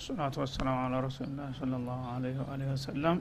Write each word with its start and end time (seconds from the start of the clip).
ሰላቱ 0.00 0.34
ወሰላሙ 0.42 0.76
አላ 0.82 0.94
ረሱሊላህ 1.04 1.48
ስለ 1.56 1.72
ላሁ 1.80 1.98
ወአሊህ 2.40 2.68
ወሰለም። 2.70 3.16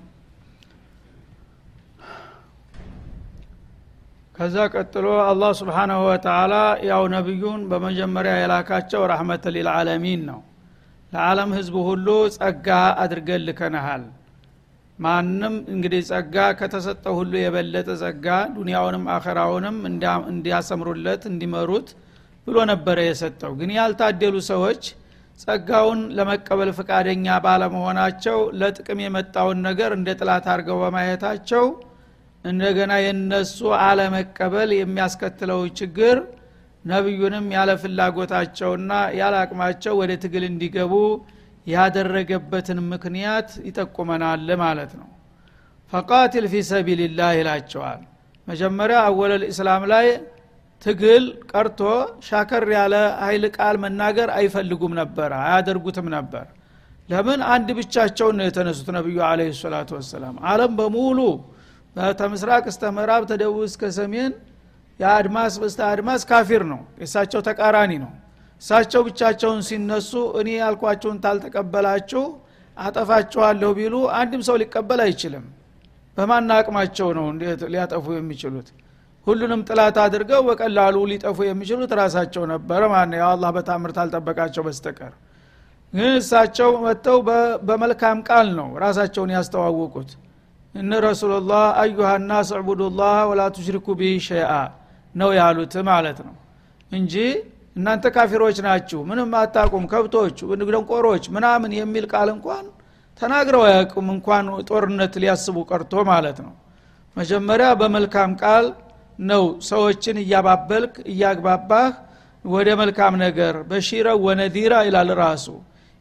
ከዛ 4.35 4.55
ቀጥሎ 4.73 5.07
አላህ 5.23 5.51
ስብሓናሁ 5.59 6.01
ወተላ 6.07 6.53
ያው 6.89 7.03
ነቢዩን 7.15 7.61
በመጀመሪያ 7.71 8.33
የላካቸው 8.37 9.01
ረሕመት 9.11 9.45
ሊልዓለሚን 9.55 10.21
ነው። 10.29 10.39
ለዓለም 11.11 11.51
ህዝብ 11.57 11.75
ሁሉ 11.89 12.07
ጸጋ 12.35 12.67
አድርገን 13.03 13.43
ልከንሃል። 13.47 14.03
ማንም 14.99 15.53
እንግዲህ 15.73 16.01
ጸጋ 16.09 16.35
ከተሰጠው 16.59 17.13
ሁሉ 17.19 17.33
የበለጠ 17.39 17.89
ጸጋ 18.01 18.25
ዱንያውንም 18.55 19.05
አኸራውንም 19.15 19.77
እንዲያሰምሩለት 20.31 21.23
እንዲመሩት 21.31 21.89
ብሎ 22.47 22.57
ነበረ 22.71 22.97
የሰጠው። 23.07 23.51
ግን 23.59 23.69
ያልታደሉ 23.77 24.35
ሰዎች 24.49 24.83
ጸጋውን 25.39 25.99
ለመቀበል 26.17 26.69
ፈቃደኛ 26.77 27.35
ባለመሆናቸው 27.45 28.39
ለጥቅም 28.59 28.99
የመጣውን 29.03 29.59
ነገር 29.67 29.91
እንደ 29.97 30.09
ጥላት 30.19 30.47
አድርገው 30.53 30.79
በማየታቸው 30.83 31.65
እንደገና 32.45 32.93
የነሱ 33.03 33.57
አለመቀበል 33.83 34.69
የሚያስከትለው 34.75 35.61
ችግር 35.79 36.17
ነቢዩንም 36.85 37.45
ያለ 37.55 37.71
ፍላጎታቸውና 37.81 38.91
ያለ 39.19 39.35
አቅማቸው 39.41 39.93
ወደ 40.01 40.11
ትግል 40.23 40.43
እንዲገቡ 40.49 40.93
ያደረገበትን 41.67 42.79
ምክንያት 42.91 43.49
ይጠቁመናል 43.67 44.47
ማለት 44.61 44.91
ነው። 44.99 45.07
ፈቃትል 45.93 46.45
ፊ 46.51 46.61
ሰቢልላህ 46.69 47.31
ይላቸዋል። 47.39 48.01
መጀመሪያ 48.47 48.97
አወለል 49.07 49.43
ኢስላም 49.49 49.83
ላይ 49.93 50.07
ትግል 50.81 51.23
ቀርቶ 51.51 51.79
ሻከር 52.27 52.63
ያለ 52.75 52.95
ኃይል 53.23 53.43
ቃል 53.55 53.75
መናገር 53.83 54.29
አይፈልጉም 54.37 54.93
ነበር 55.01 55.29
አያደርጉትም 55.39 56.07
ነበር። 56.15 56.45
ለምን? 57.09 57.39
አንድ 57.53 57.67
ብቻቸውን 57.77 58.35
ነው 58.39 58.45
የተነሱት 58.47 58.87
ነቢዩ 58.97 59.17
አለ 59.29 59.39
ሰላቱ 59.59 59.89
ወሰላም። 59.97 60.35
አለም 60.49 60.71
በሙሉ 60.79 61.19
ተምስራቅ 62.19 62.63
እስተ 62.71 62.83
ምዕራብ 62.95 63.23
ተደቡብ 63.31 63.63
እስከ 63.69 63.83
ሰሜን 63.97 64.31
የአድማስ 64.99 65.53
በስተ 65.61 65.79
አድማስ 65.91 66.21
ካፊር 66.29 66.63
ነው። 66.71 66.81
የእሳቸው 66.99 67.41
ተቃራኒ 67.47 67.91
ነው። 68.03 68.11
እሳቸው 68.61 69.01
ብቻቸውን 69.07 69.61
ሲነሱ 69.67 70.11
እኔ 70.39 70.49
ያልኳችሁን 70.61 71.17
ታልተቀበላችሁ 71.25 72.23
አጠፋችኋለሁ 72.77 73.69
ቢሉ 73.77 73.95
አንድም 74.17 74.41
ሰው 74.47 74.55
ሊቀበል 74.61 74.99
አይችልም። 75.05 75.45
በማና 76.17 76.51
አቅማቸው 76.59 77.09
ነው 77.17 77.25
ሊያጠፉ 77.73 78.05
የሚችሉት 78.15 78.69
ሁሉንም 79.27 79.61
ጥላት 79.67 79.97
አድርገው 80.03 80.41
በቀላሉ 80.47 80.95
ሊጠፉ 81.11 81.37
የሚችሉት 81.45 81.91
ራሳቸው 81.99 82.43
ነበረ። 82.51 82.81
ማን 82.91 83.11
ያው 83.19 83.29
አላህ 83.33 83.49
በታምር 83.55 83.91
ታልጠበቃቸው 83.97 84.63
በስተቀር። 84.67 85.13
ግን 85.93 86.11
እሳቸው 86.17 86.71
መጥተው 86.83 87.17
በመልካም 87.67 88.17
ቃል 88.27 88.47
ነው 88.59 88.67
ራሳቸውን 88.83 89.31
ያስተዋወቁት። 89.35 90.09
እነ 90.75 90.91
ረሱሉላህ 91.05 91.63
አዩሃ 91.81 92.09
ናስ 92.25 92.49
ዕቡዱላህ 92.57 93.15
ወላ 93.29 93.43
ቱሽሪኩ 93.55 93.87
ቢህ 93.99 94.17
ሸይአ 94.27 94.51
ነው 95.15 95.29
ያሉት 95.39 95.73
ማለት 95.89 96.19
ነው። 96.27 96.35
እንጂ 96.91 97.13
እናንተ 97.75 98.05
ካፊሮች 98.15 98.57
ናችሁ 98.65 98.99
ምንም 99.09 99.31
አታቁም 99.39 99.85
ከብቶች 99.91 100.37
ደንቆሮች 100.69 101.23
ምናምን 101.35 101.71
የሚል 101.79 102.05
ቃል 102.13 102.29
እንኳን 102.35 102.65
ተናግረው 103.21 103.63
አያውቁም። 103.67 104.07
እንኳን 104.15 104.45
ጦርነት 104.69 105.13
ሊያስቡ 105.23 105.57
ቀርቶ 105.69 106.03
ማለት 106.09 106.37
ነው። 106.45 106.53
መጀመሪያ 107.17 107.67
በመልካም 107.79 108.31
ቃል 108.41 108.65
ነው። 109.19 109.43
ሰዎችን 109.69 110.17
እያባበልክ 110.23 110.93
እያግባባህ 111.11 111.89
ወደ 112.45 112.69
መልካም 112.81 113.13
ነገር 113.23 113.55
በሺረ 113.69 114.07
ወነዚራ 114.25 114.73
ይላል 114.87 115.09
ራሱ። 115.21 115.47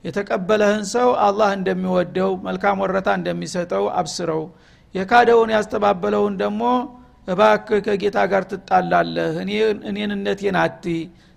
የተቀበለህን 0.05 0.85
ሰው 0.93 1.09
አላህ 1.27 1.51
እንደሚወደው 1.57 2.33
መልካም 2.47 2.83
ወረታ 2.85 3.09
እንደሚሰጠው 3.19 3.85
አብስረው። 4.01 4.43
የካደውን 4.95 5.51
ያስተባበለውን 5.55 6.35
ደግሞ 6.43 6.63
እባክህ 7.29 7.81
ከጌታ 7.87 8.19
ጋር 8.33 8.45
ትጣላለህ። 8.53 9.33
እኔንነቴን 9.91 10.59
አቲ 10.63 10.85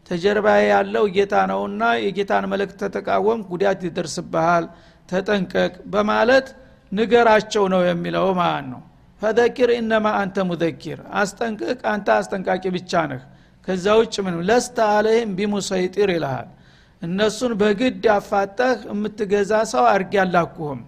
ተጀርባ 0.09 0.47
ያለው 0.65 1.05
ጌታ 1.15 1.33
ነውና 1.51 1.83
የጌታን 2.03 2.45
መልእክት 2.51 2.79
ተተቃወም 2.83 3.41
ጉዳት 3.51 3.81
ይደርስብሃል። 3.87 4.65
ተጠንቀቅ 5.09 5.73
በማለት 5.93 6.47
ንገራቸው 6.91 7.63
ነው 7.73 7.81
የሚለው 7.87 8.27
ማለት 8.39 8.65
ነው 8.71 8.81
ፈዘኪር 9.21 9.69
ኢነማ 9.75 10.07
አንተ 10.19 10.45
ሙዘኪር 10.49 10.99
አስጠንቅቅ 11.19 11.79
አንተ 11.91 12.07
አስጠንቃቂ 12.17 12.63
ብቻ 12.75 13.01
ነህ። 13.11 13.21
ከዛ 13.67 13.85
ውጭ 13.99 14.15
ምንም 14.25 14.41
ለስተ 14.49 14.77
አለህም 14.93 15.31
ቢሙሰይጢር 15.37 16.09
ይልሃል። 16.13 16.47
እነሱን 17.01 17.51
በግድ 17.59 18.05
አፋጠህ 18.15 18.79
የምትገዛ 18.91 19.51
ሰው 19.71 19.83
አርግ 19.91 20.11
ያላኩህም 20.19 20.79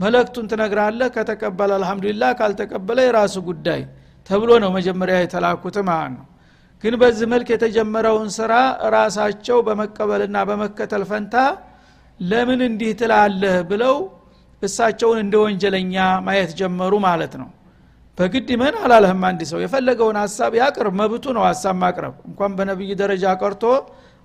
መለክቱን 0.00 0.48
ትነግራለህ 0.50 1.08
ከተቀበለ 1.14 1.70
አልሐምዱሊላህ 1.78 2.30
ካልተቀበለ 2.40 2.98
የራሱ 3.06 3.36
ጉዳይ 3.48 3.80
ተብሎ 4.30 4.50
ነው 4.64 4.70
መጀመሪያ 4.76 5.16
የተላኩት 5.20 5.76
ማለት 5.88 6.12
ነው። 6.16 6.26
ግን 6.84 6.94
በዚህ 7.00 7.26
መልክ 7.32 7.48
የተጀመረውን 7.52 8.28
ስራ 8.36 8.52
ራሳቸው 8.94 9.58
በመቀበልና 9.66 10.38
በመከተል 10.50 11.04
ፈንታ 11.10 11.36
ለምን 12.20 12.60
እንዲህ 12.68 12.92
ትላለህ 13.00 13.56
ብለው 13.70 13.96
እሳቸውን 14.62 15.18
እንደ 15.24 15.34
ወንጀለኛ 15.44 15.96
ማየት 16.26 16.52
ጀመሩ 16.60 16.94
ማለት 17.06 17.34
ነው 17.42 17.48
በግድ 18.18 18.48
መን 18.60 18.76
አላለህም 18.82 19.20
አንድ 19.28 19.40
ሰው። 19.50 19.58
የፈለገውን 19.62 20.16
ሀሳብ 20.22 20.52
ያቅርብ 20.60 20.94
መብቱ 21.00 21.24
ነው 21.36 21.42
ሀሳብ 21.48 21.76
ማቅረብ። 21.82 22.14
እንኳን 22.28 22.52
በነቢይ 22.58 22.92
ደረጃ 23.00 23.24
ቀርቶ 23.42 23.64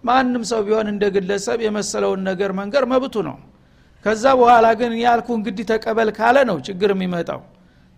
ማንም 0.04 0.44
ሰው 0.52 0.62
ቢሆን 0.68 0.88
እንደ 0.94 1.04
ግለሰብ 1.16 1.60
የመሰለውን 1.66 2.22
ነገር 2.30 2.52
መንገር 2.60 2.86
መብቱ 2.94 3.16
ነው። 3.28 3.36
ከዛ 4.06 4.24
በኋላ 4.40 4.68
ግን 4.80 4.94
ያልኩ 5.04 5.28
እንግዲህ 5.38 5.66
ተቀበል 5.70 6.10
ካለ 6.18 6.38
ነው 6.50 6.58
ችግር 6.68 6.92
የሚመጣው። 6.96 7.42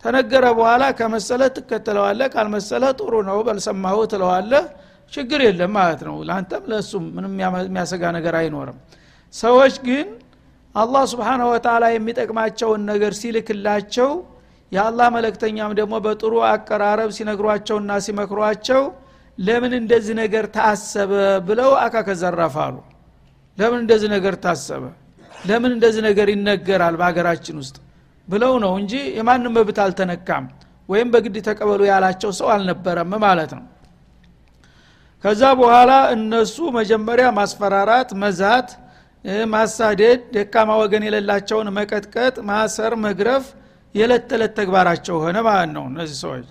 ተነገረ 0.03 0.45
በኋላ 0.57 0.83
ከመሰለ 0.99 1.41
ትከተለዋለ 1.55 2.21
ካልመሰለ 2.33 2.83
ጥሩ 2.99 3.13
ነው 3.29 3.37
በልሰማሁ 3.47 3.97
ትለዋለህ። 4.11 4.65
ችግር 5.13 5.39
የለም 5.45 5.71
ማለት 5.77 6.01
ነው። 6.07 6.15
ለአንተም 6.27 6.63
ለእሱም 6.71 7.03
ምንም 7.15 7.33
የሚያሰጋ 7.41 8.03
ነገር 8.17 8.35
አይኖርም። 8.41 8.77
ሰዎች 9.33 9.75
ግን 9.87 10.07
አላህ 10.75 11.03
ስብሓንሁ 11.11 11.47
ወተላ 11.53 11.85
የሚጠቅማቸውን 11.91 12.81
ነገር 12.91 13.13
ሲልክላቸው 13.19 14.09
የአላህ 14.75 15.07
መለክተኛም 15.15 15.71
ደግሞ 15.79 15.95
በጥሩ 16.05 16.33
አቀራረብ 16.49 17.09
ሲነግሯቸውና 17.17 17.91
ሲመክሯቸው 18.05 18.83
ለምን 19.37 19.73
እንደዚህ 19.79 20.15
ነገር 20.21 20.45
ታሰበ 20.55 21.11
ብለው 21.47 21.71
አካከዘረፋሉ 21.85 22.75
ለምን 23.57 23.79
እንደዚህ 23.83 24.09
ነገር 24.15 24.35
ታሰበ? 24.43 24.83
ለምን 25.41 25.71
እንደዚህ 25.75 26.01
ነገር 26.07 26.27
ይነገራል 26.33 26.95
በሀገራችን 26.99 27.55
ውስጥ 27.61 27.75
ብለው 28.27 28.53
ነው 28.63 28.73
እንጂ 28.81 28.93
የማንም 29.17 29.53
መብት 29.57 29.77
አልተነካም 29.83 30.45
ወይም 30.89 31.07
በግድ 31.13 31.35
ተቀበሉ 31.47 31.81
ያላቸው 31.89 32.31
ሰው 32.39 32.47
አልነበረም 32.53 33.11
ማለት 33.25 33.51
ነው። 33.57 33.65
ከዛ 35.23 35.43
በኋላ 35.59 35.91
እነሱ 36.15 36.55
መጀመሪያ 36.77 37.27
ማስፈራራት 37.37 38.09
መዛት 38.23 38.69
ማሳደድ 39.53 40.19
ደካማ 40.35 40.71
ወገን 40.81 41.03
የሌላቸውን 41.07 41.69
መቀጥቀጥ 41.77 42.35
ማሰር 42.49 42.93
መግረፍ 43.05 43.45
የዕለት 43.95 44.23
ተዕለት 44.29 44.53
ተግባራቸው 44.59 45.15
ሆነ 45.23 45.37
ማለት 45.47 45.71
ነው። 45.75 45.85
እነዚህ 45.91 46.17
ሰዎች 46.23 46.47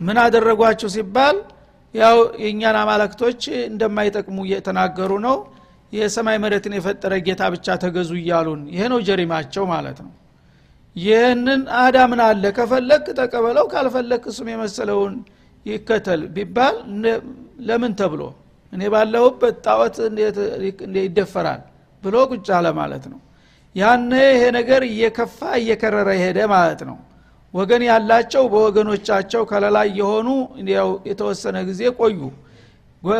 ምን 0.00 0.16
አደረጓቸው 0.22 0.88
ሲባል 0.94 1.36
ያው 1.94 2.16
የእኛን 2.42 2.76
አማለክቶች 2.80 3.40
እንደማይጠቅሙ 3.68 4.38
እየተናገሩ 4.46 5.12
ነው። 5.26 5.36
የሰማይ 5.92 6.36
መሬትን 6.44 6.74
የፈጠረ 6.76 7.14
ጌታ 7.26 7.42
ብቻ 7.54 7.76
ተገዙ 7.82 8.10
እያሉን 8.20 8.62
ይሄ 8.72 8.82
ነው 8.92 9.00
ጀሪማቸው 9.08 9.64
ማለት 9.72 9.98
ነው። 10.04 10.12
ይህንን 10.96 11.60
አዳምን 11.80 12.20
አለ 12.26 12.44
ከፈለግ 12.56 13.04
ተቀበለው 13.18 13.66
ካልፈለግ 13.72 14.24
እሱም 14.30 14.48
የመሰለውን 14.52 15.14
ይከተል 15.66 16.22
ቢባል 16.34 16.76
ለምን 17.68 17.92
ተብሎ 18.00 18.22
እኔ 18.72 18.82
ባለሁበት 18.94 19.56
ጣዖት 19.66 19.96
ይደፈራል 21.00 21.62
ብሎ 22.02 22.16
ቁጭ 22.32 22.48
አለ 22.56 22.66
ማለት 22.80 23.04
ነው 23.12 23.20
ያነ 23.76 24.12
ይሄ 24.26 24.42
ነገር 24.56 24.82
እየከፋ 24.88 25.38
እየከረረ 25.60 26.08
ሄደ 26.22 26.38
ማለት 26.52 26.80
ነው። 26.88 26.96
ወገን 27.54 27.82
ያላቸው 27.88 28.44
በወገኖቻቸው 28.52 29.42
ከለላ 29.50 29.78
የሆኑ 29.98 30.28
የተወሰነ 31.08 31.56
ጊዜ 31.68 31.82
ቆዩ። 31.98 32.18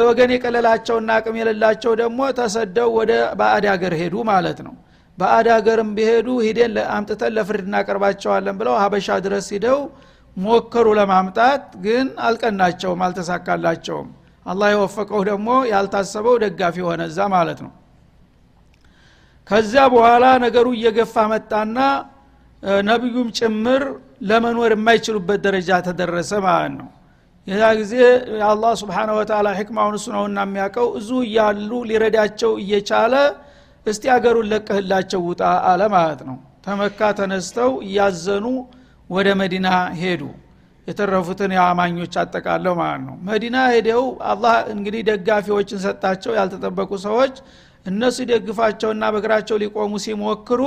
ወገን 0.03 0.31
የቀለላቸውና 0.35 1.11
አቅም 1.19 1.37
የሌላቸው 1.41 1.93
ደግሞ 2.01 2.21
ተሰደው 2.39 2.89
ወደ 2.99 3.11
ባዕድ 3.41 3.65
ሀገር 3.73 3.95
ሄዱ 4.01 4.15
ማለት 4.31 4.59
ነው። 4.67 4.75
ባዕድ 5.19 5.49
ሀገርም 5.55 5.91
ቢሄዱ 5.97 6.29
ሂደን 6.47 6.77
አምጥተን 6.95 7.35
ለፍርድ 7.37 7.67
እናቀርባቸዋለን 7.69 8.57
ብለው 8.61 8.75
ሀበሻ 8.83 9.19
ድረስ 9.27 9.49
ሂደው 9.55 9.81
ሞከሩ 10.37 10.87
ለማምጣት 10.99 11.65
ግን 11.85 12.07
አልቀናቸውም 12.29 13.03
አልተሳካላቸውም። 13.07 14.09
አላህ 14.47 14.69
የወፈቀው 14.73 15.21
ደግሞ 15.29 15.51
ያልታሰበው 15.71 16.35
ደጋፊ 16.45 16.77
ሆነ 16.89 17.03
እዛ 17.11 17.21
ማለት 17.35 17.61
ነው 17.65 17.73
ከዚያ 19.47 19.83
በኋላ 19.95 20.25
ነገሩ 20.45 20.67
እየገፋ 20.77 21.15
መጣና 21.33 21.79
ነቢዩም 22.87 23.29
ጭምር 23.39 23.83
ለመኖር 24.29 24.73
የማይችሉበት 24.75 25.41
ደረጃ 25.47 25.71
ተደረሰ 25.87 26.33
ማለት 26.47 26.75
ነው። 26.79 26.89
የዛ 27.47 27.63
ጊዜ 27.81 27.95
አላህ 28.51 28.73
ስብሓነ 28.83 29.11
ወተላ 29.19 29.49
ሕክማውን 29.59 29.97
እሱ 29.99 30.07
ነውና 30.15 30.39
የሚያውቀው 30.47 30.87
እዙ 31.01 31.11
እያሉ 31.27 31.71
ሊረዳቸው 31.91 32.53
እየቻለ 32.63 33.15
እስቲ 33.87 34.05
አገሩን 34.15 34.47
ለቀህላቸው 34.53 35.21
ውጣ 35.27 35.41
አለ 35.71 35.83
ማለት 35.97 36.21
ነው። 36.29 36.37
ተመካ 36.67 37.11
ተነስተው 37.19 37.73
እያዘኑ 37.87 38.47
ወደ 39.11 39.29
መዲና 39.41 39.69
ሄዱ። 40.01 40.23
የተረፉትን 40.87 41.53
የአማኞች 41.57 42.15
አጠቃለው 42.23 42.75
ማለት 42.81 43.03
ነው። 43.07 43.15
መዲና 43.29 43.57
ሄደው 43.75 44.03
አላህ 44.31 44.57
እንግዲህ 44.75 45.03
ደጋፊዎችን 45.11 45.79
ሰጣቸው። 45.85 46.33
ያልተጠበቁ 46.39 46.91
ሰዎች 47.05 47.37
እነሱ 47.87 48.17
ደግፋቸውና 48.31 49.05
በእግራቸው 49.15 49.57
ሊቆሙ 49.63 49.93
ሲሞክሩ 50.05 50.61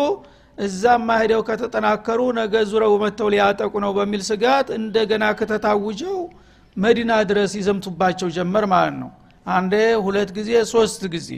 እዛማ 0.57 1.07
ሄደው 1.21 1.41
ከተጠናከሩ 1.47 2.19
ነገ 2.37 2.53
ዙረው 2.69 2.93
መጥተው 3.03 3.27
ሊያጠቁ 3.33 3.73
ነው 3.83 3.91
በሚል 3.97 4.21
ስጋት 4.29 4.67
እንደገና 4.77 5.25
ከተታውጀው 5.39 6.17
መዲና 6.77 7.11
ድረስ 7.29 7.51
ይዘምቱባቸው 7.59 8.27
ጀመር 8.37 8.65
ማለት 8.73 8.95
ነው። 9.01 9.09
አንዴ 9.49 9.73
ሁለት 10.05 10.29
ጊዜ 10.37 10.51
ሶስት 10.73 11.01
ጊዜ። 11.13 11.29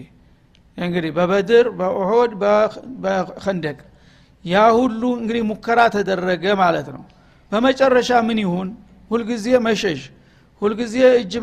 እንግዲህ 0.78 1.12
በበድር 1.18 1.66
በኡሁድ 1.80 2.32
በኸንደቅ 3.04 3.78
ያ 4.46 4.62
ሁሉ 4.78 5.02
እንግዲህ 5.20 5.44
ሙከራ 5.50 5.80
ተደረገ 5.96 6.46
ማለት 6.62 6.88
ነው። 6.96 7.04
በመጨረሻ 7.52 8.12
ምን 8.28 8.40
ይሁን? 8.44 8.70
ሁልጊዜ 9.12 9.48
መሸሽ 9.68 10.02
ሁልጊዜ 10.62 10.96
እጅ 11.20 11.34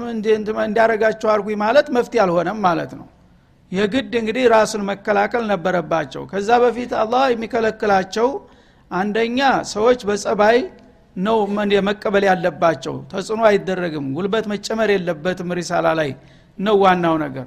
እንዲያረጋቸው 0.63 1.29
አርጉኝ 1.35 1.57
ማለት 1.65 1.87
መፍትሄ 1.97 2.21
አልሆነም 2.25 2.59
ማለት 2.67 2.93
ነው 2.99 3.07
የግድ 3.73 4.13
እንግዲህ 4.21 4.45
ራሱን 4.53 4.83
መከላከል 4.91 5.45
ነበረባቸው። 5.53 6.23
ከዛ 6.31 6.49
በፊት 6.65 6.93
አላህ 7.01 7.25
የሚከለክላቸው 7.31 8.29
አንደኛ 8.91 9.39
ሰዎች 9.73 10.01
በጸባይ 10.09 10.59
ነው 11.17 11.39
መቀበል 11.89 12.25
ያለባቸው። 12.29 12.95
ተጽዕኖ 13.13 13.43
አይደረግም። 13.51 14.07
ጉልበት 14.17 14.47
መጨመር 14.53 14.91
የለበትም 14.95 15.55
ሪሳላ 15.59 15.87
ላይ 16.01 16.11
ነው 16.59 16.77
ዋናው 16.85 17.17
ነገር። 17.25 17.47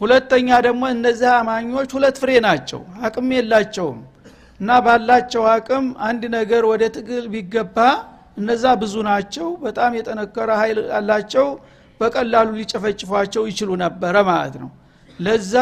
ሁለተኛ 0.00 0.48
ደግሞ 0.66 0.82
እነዚህ 0.94 1.30
አማኞች 1.40 1.90
ሁለት 1.96 2.16
ፍሬ 2.22 2.30
ናቸው። 2.46 2.80
አቅም 3.06 3.28
የላቸውም 3.36 3.98
እና 4.60 4.70
ባላቸው 4.86 5.44
አቅም 5.52 5.84
አንድ 6.06 6.22
ነገር 6.36 6.62
ወደ 6.70 6.82
ትግል 6.96 7.24
ቢገባ 7.32 7.76
እነዛ 8.36 8.64
ብዙ 8.82 8.94
ናቸው። 9.08 9.48
በጣም 9.64 9.92
የጠነከረ 9.98 10.50
ኃይል 10.60 10.78
አላቸው። 10.98 11.46
በቀላሉ 12.00 12.48
ሊጨፈጭፏቸው 12.58 13.42
ይችሉ 13.50 13.70
ነበረ 13.82 14.14
ማለት 14.28 14.54
ነው 14.62 14.70
ለዛ 15.18 15.54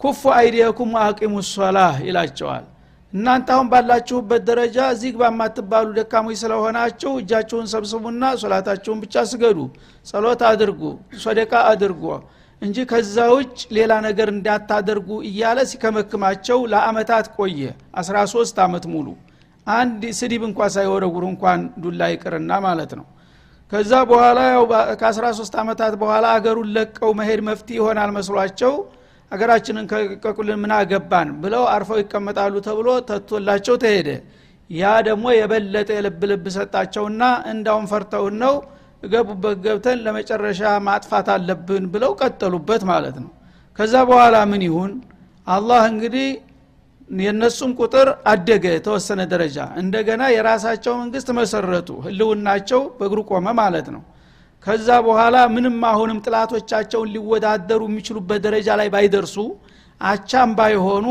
ኩፉ 0.00 0.22
አይዲየኩም 0.36 0.92
አቂሙ 1.02 1.34
ሶላህ 1.50 1.94
ይላቸዋል። 2.06 2.64
እናንተ 3.12 3.48
አሁን 3.54 3.66
ባላችሁበት 3.72 4.42
ደረጃ 4.48 4.76
እዚህ 4.92 5.10
ግባ 5.14 5.22
የማትባሉ 5.30 5.88
ደካሞች 5.98 6.36
ስለሆናችሁ 6.42 7.10
እጃችሁን 7.20 7.66
ሰብስቡና 7.72 8.22
ሶላታችሁን 8.42 9.00
ብቻ 9.02 9.24
ስገዱ 9.32 9.58
ጸሎት 10.06 10.42
አድርጉ 10.50 10.82
ሶደቃ 11.24 11.52
አድርጉ 11.72 12.04
እንጂ 12.62 12.76
ከዛ 12.90 13.16
ውጭ 13.34 13.60
ሌላ 13.76 13.92
ነገር 14.06 14.28
እንዳታደርጉ 14.34 15.08
እያለ 15.28 15.58
ሲከመክማቸው 15.70 16.58
ለአመታት 16.72 17.26
ቆየ። 17.36 17.60
13 18.02 18.60
አመት 18.66 18.84
ሙሉ 18.92 19.06
አንድ 19.66 20.02
ስዲብ 20.18 20.42
እንኳ 20.48 20.60
ሳይወረጉሩ 20.74 21.24
እንኳን 21.32 21.60
ዱላ 21.82 22.08
ይቅርና 22.12 22.52
ማለት 22.66 22.92
ነው 22.98 23.06
ከዛ 23.72 23.92
በኋላ 24.08 24.38
ያው 24.50 24.64
ከ13 25.00 25.54
ዓመታት 25.62 25.94
በኋላ 26.00 26.24
አገሩን 26.36 26.68
ለቀው 26.76 27.10
መሄድ 27.20 27.40
መፍትሄ 27.46 27.76
ይሆናል 27.78 28.10
መስሏቸው 28.16 28.72
አገራችንን 29.32 29.86
ከቀቁልን 29.90 30.58
ምን 30.62 30.72
አገባን 30.78 31.28
ብለው 31.42 31.62
አርፈው 31.74 31.98
ይቀመጣሉ 32.00 32.54
ተብሎ 32.66 32.88
ተቶላቸው 33.08 33.76
ተሄደ። 33.82 34.08
ያ 34.70 34.90
ደግሞ 35.08 35.24
የበለጠ 35.36 35.88
የልብ 35.96 36.20
ልብ 36.30 36.44
ሰጣቸውና 36.56 37.22
እንዳውን 37.52 37.86
ፈርተውን 37.92 38.36
ነው 38.42 38.54
ገቡበት 39.04 39.58
ገብተን 39.64 39.98
ለመጨረሻ 40.04 40.60
ማጥፋት 40.86 41.28
አለብን 41.34 41.86
ብለው 41.94 42.12
ቀጠሉበት 42.20 42.82
ማለት 42.92 43.16
ነው። 43.24 43.30
ከዛ 43.78 43.94
በኋላ 44.10 44.36
ምን 44.50 44.62
ይሁን? 44.68 44.92
አላህ 45.46 45.82
እንግዲህ 45.92 46.28
የእነሱም 47.20 47.72
ቁጥር 47.80 48.08
አደገ 48.30 48.64
የተወሰነ 48.74 49.20
ደረጃ። 49.32 49.56
እንደገና 49.82 50.22
የራሳቸው 50.34 50.94
መንግስት 51.00 51.28
መሰረቱ 51.38 51.88
ህልውናቸው 52.06 52.82
በእግሩ 52.98 53.20
ቆመ 53.30 53.46
ማለት 53.60 53.88
ነው። 53.94 54.02
ከዛ 54.66 54.88
በኋላ 55.06 55.36
ምንም 55.54 55.76
አሁንም 55.90 56.18
ጥላቶቻቸውን 56.24 57.12
ሊወዳደሩ 57.14 57.80
የሚችሉበት 57.88 58.40
ደረጃ 58.46 58.68
ላይ 58.80 58.88
ባይደርሱ 58.94 59.36
አቻም 60.00 60.50
ባይሆኑ 60.58 61.06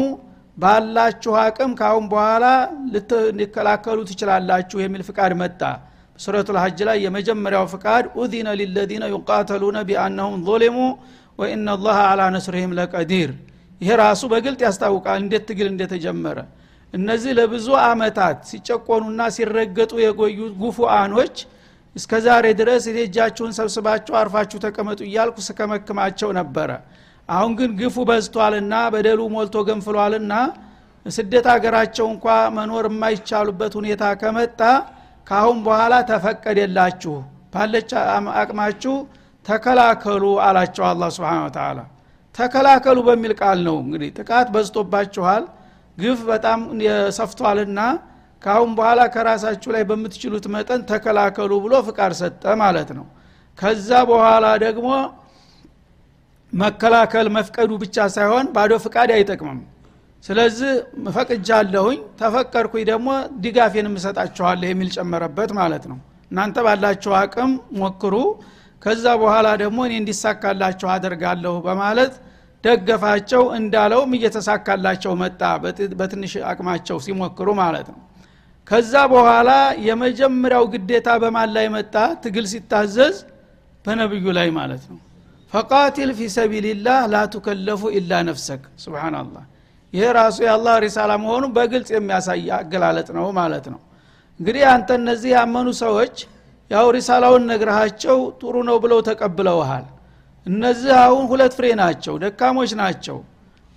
ባላችሁ 0.57 1.33
አቅም 1.43 1.71
ካሁን 1.79 2.05
በኋላ 2.11 2.45
ልትከላከሉ 2.93 3.99
ትችላላችሁ 4.09 4.77
የሚል 4.83 5.03
ፍቃድ 5.09 5.33
መጣ። 5.41 5.61
ሱረቱ 6.19 6.49
ልሐጅ 6.55 6.79
ላይ 6.87 6.97
የመጀመሪያው 7.05 7.65
ፍቃድ 7.73 8.05
ኡዚነ 8.19 8.49
ሊለዚነ 8.59 9.03
ዩቃተሉነ 9.13 9.77
ቢአነሁም 9.87 10.41
ظሊሙ 10.49 10.77
ወኢና 11.39 11.77
ላህ 11.85 11.99
አላ 12.09 12.21
ነስርህም 12.35 12.73
ለቀዲር 12.79 13.31
ይሄ 13.81 13.91
ራሱ 14.01 14.21
በግልጥ 14.31 14.59
ያስታውቃል። 14.65 15.19
እንዴት 15.23 15.43
ትግል 15.49 15.67
እንደተጀመረ። 15.71 16.37
እነዚህ 16.93 17.31
ለብዙ 17.37 17.67
አመታት 17.83 18.37
ሲጨቆኑና 18.49 19.21
ሲረገጡ 19.35 19.91
የቆዩ 20.03 20.39
ጉፉአኖች 20.61 21.35
እስከ 21.95 22.11
ዛሬ 22.25 22.45
ድረስ 22.59 22.83
እጃችሁን 22.95 23.53
ሰብስባችሁ 23.57 24.13
አርፋችሁ 24.19 24.57
ተቀመጡ 24.65 24.99
እያልኩ 25.07 25.37
ስከመክማቸው 25.47 26.29
ነበረ። 26.39 26.69
አሁን 27.29 27.51
ግን 27.59 27.71
ግፉ 27.79 27.95
በዝቷልና 28.09 28.73
በደሉ 28.93 29.21
ሞልቶ 29.33 29.57
ገንፍሏልና 29.67 30.33
ስደት 31.05 31.45
ሀገራቸው 31.53 32.05
እንኳ 32.13 32.25
መኖር 32.57 32.85
የማይቻሉበት 32.89 33.73
ሁኔታ 33.79 34.03
ከመጣ 34.21 34.59
ካአሁን 35.27 35.59
በኋላ 35.65 35.93
ተፈቀደላችሁ። 36.09 37.15
ባለች 37.53 37.89
አቅማችሁ 38.41 38.95
ተከላከሉ 39.45 40.23
አላቸው 40.45 40.83
አላ 40.89 41.03
ስብን 41.15 41.47
ተላ 41.55 41.79
ተከላከሉ 42.35 42.97
በሚል 43.07 43.33
ቃል 43.41 43.59
ነው 43.67 43.75
እንግዲህ 43.83 44.09
ጥቃት 44.19 44.47
በዝቶባችኋል። 44.53 45.43
ግፍ 45.97 46.19
በጣም 46.29 46.59
ሰፍቷልና 47.17 47.79
ካአሁን 48.41 48.71
በኋላ 48.77 49.01
ከራሳችሁ 49.15 49.69
ላይ 49.75 49.83
በምትችሉት 49.89 50.45
መጠን 50.53 50.81
ተከላከሉ 50.91 51.51
ብሎ 51.65 51.73
ፍቃድ 51.87 52.13
ሰጠ 52.21 52.43
ማለት 52.61 52.89
ነው። 52.97 53.05
ከዛ 53.57 53.89
በኋላ 54.09 54.45
ደግሞ 54.63 54.87
መከላከል 56.53 57.27
መፍቀዱ 57.35 57.71
ብቻ 57.83 58.07
ሳይሆን 58.15 58.45
ባዶ 58.55 58.71
ፍቃድ 58.85 59.09
አይጠቅምም። 59.17 59.59
ስለዚህ 60.23 60.71
ፈቅጃለሁኝ 61.15 61.99
ተፈቀድኩኝ 62.19 62.83
ደግሞ 62.89 63.09
ድጋፌን 63.43 63.87
የምሰጣችኋለሁ 63.89 64.67
የሚል 64.71 64.89
ጨመረበት 64.95 65.51
ማለት 65.59 65.83
ነው። 65.91 65.99
እናንተ 66.31 66.57
ባላችሁ 66.65 67.13
አቅም 67.21 67.51
ሞክሩ 67.79 68.15
ከዛ 68.81 69.05
በኋላ 69.21 69.47
ደግሞ 69.61 69.79
እኔ 69.87 69.93
እንዲሳካላቸው 70.01 70.87
አደርጋለሁ 70.93 71.53
በማለት 71.65 72.13
ደገፋቸው 72.63 73.43
እንዳለውም 73.57 74.11
እየተሳካላቸው 74.17 75.13
መጣ 75.21 75.41
በትንሽ 75.99 76.33
አቅማቸው 76.49 76.97
ሲሞክሩ 77.05 77.49
ማለት 77.61 77.87
ነው። 77.93 77.99
ከዛ 78.67 78.93
በኋላ 79.13 79.51
የመጀመሪያው 79.87 80.65
ግዴታ 80.73 81.09
በማን 81.21 81.49
ላይ 81.55 81.65
መጣ? 81.75 81.93
ትግል 82.23 82.45
ሲታዘዝ 82.51 83.15
በነብዩ 83.85 84.25
ላይ 84.37 84.49
ማለት 84.59 84.83
ነው። 84.91 84.99
ፈቃቲል 85.51 86.09
ፊ 86.17 86.27
ሰቢልላህ 86.35 86.99
ላ 87.13 87.23
ቱከለፉ 87.33 87.81
ኢላ 87.97 88.11
ነፍሰክ። 88.29 88.61
ስብናላህ 88.83 89.43
ይሄ 89.93 90.03
ራሱ 90.17 90.37
የአላህ 90.45 90.75
ሪሳላ 90.85 91.11
መሆኑ 91.23 91.45
በግልጽ 91.55 91.89
የሚያሳይ 91.95 92.45
አገላለጥ 92.59 93.07
ነው 93.17 93.25
ማለት 93.39 93.65
ነው። 93.73 93.81
እንግዲህ 94.39 94.63
አንተ 94.73 94.89
እነዚህ 94.99 95.31
ያመኑ 95.37 95.67
ሰዎች 95.81 96.15
ያው 96.71 96.85
ሪሳላውን 96.95 97.43
ነግረሃቸው 97.49 98.17
ጥሩ 98.41 98.55
ነው 98.67 98.77
ብለው 98.83 98.99
ተቀብለውሃል። 99.07 99.85
እነዚህ 100.45 100.93
አሁን 101.01 101.23
ሁለት 101.31 101.53
ፍሬ 101.57 101.67
ናቸው 101.81 102.13
ደካሞች 102.23 102.71
ናቸው። 102.81 103.17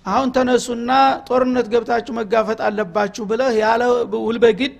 አሁን 0.05 0.29
ተነሱና 0.35 0.91
ጦርነት 1.27 1.67
ገብታችሁ 1.73 2.13
መጋፈጥ 2.17 2.59
አለባችሁ 2.67 3.23
ብለህ 3.29 3.53
ያለ 3.61 3.81
ውልበግድ 4.25 4.77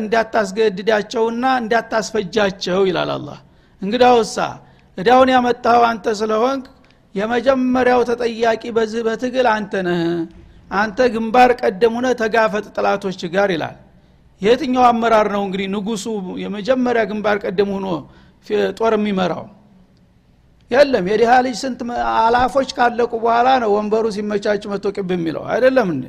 እንዳታስገድዳቸውና 0.00 1.44
እንዳታስፈጃቸው 1.62 2.80
ይላል 2.88 3.10
አላህ። 3.16 3.38
እንግዳውሳ 3.82 4.36
እዳውን 4.98 5.30
ያመጣኸው 5.34 5.84
አንተ 5.88 6.14
ስለሆንክ 6.20 6.64
የመጀመሪያው 7.14 8.00
ተጠያቂ 8.08 8.62
በዚህ 8.76 9.02
በትግል 9.06 9.46
አንተ 9.54 9.82
ነህ። 9.86 10.00
አንተ 10.74 10.98
ግንባር 11.14 11.50
ቀደም 11.60 11.94
ሁነ 11.98 12.06
ተጋፈጥ 12.20 12.66
ጥላቶች 12.76 13.20
ጋር 13.34 13.50
ይላል 13.54 13.76
የትኛው 14.40 14.84
አመራር 14.88 15.28
ነው 15.34 15.42
እንግዲህ 15.46 15.66
ንጉሱ 15.74 16.04
የመጀመሪያ 16.42 17.02
ግንባር 17.10 17.36
ቀደም 17.44 17.70
ሆኖ 17.74 17.86
ጦር 18.78 18.92
የሚመራው? 18.96 19.44
የለም። 20.70 21.04
የዲሃ 21.10 21.32
ልጅ 21.44 21.56
ስንት 21.62 21.80
አላፎች 22.18 22.70
ካለቁ 22.76 23.12
በኋላ 23.22 23.48
ነው 23.62 23.70
ወንበሩ 23.76 24.04
ሲመቻች 24.16 24.62
መቶ 24.72 24.86
ቅብ 24.96 25.10
የሚለው። 25.14 25.44
አይደለም 25.52 25.88
እንዴ? 25.94 26.04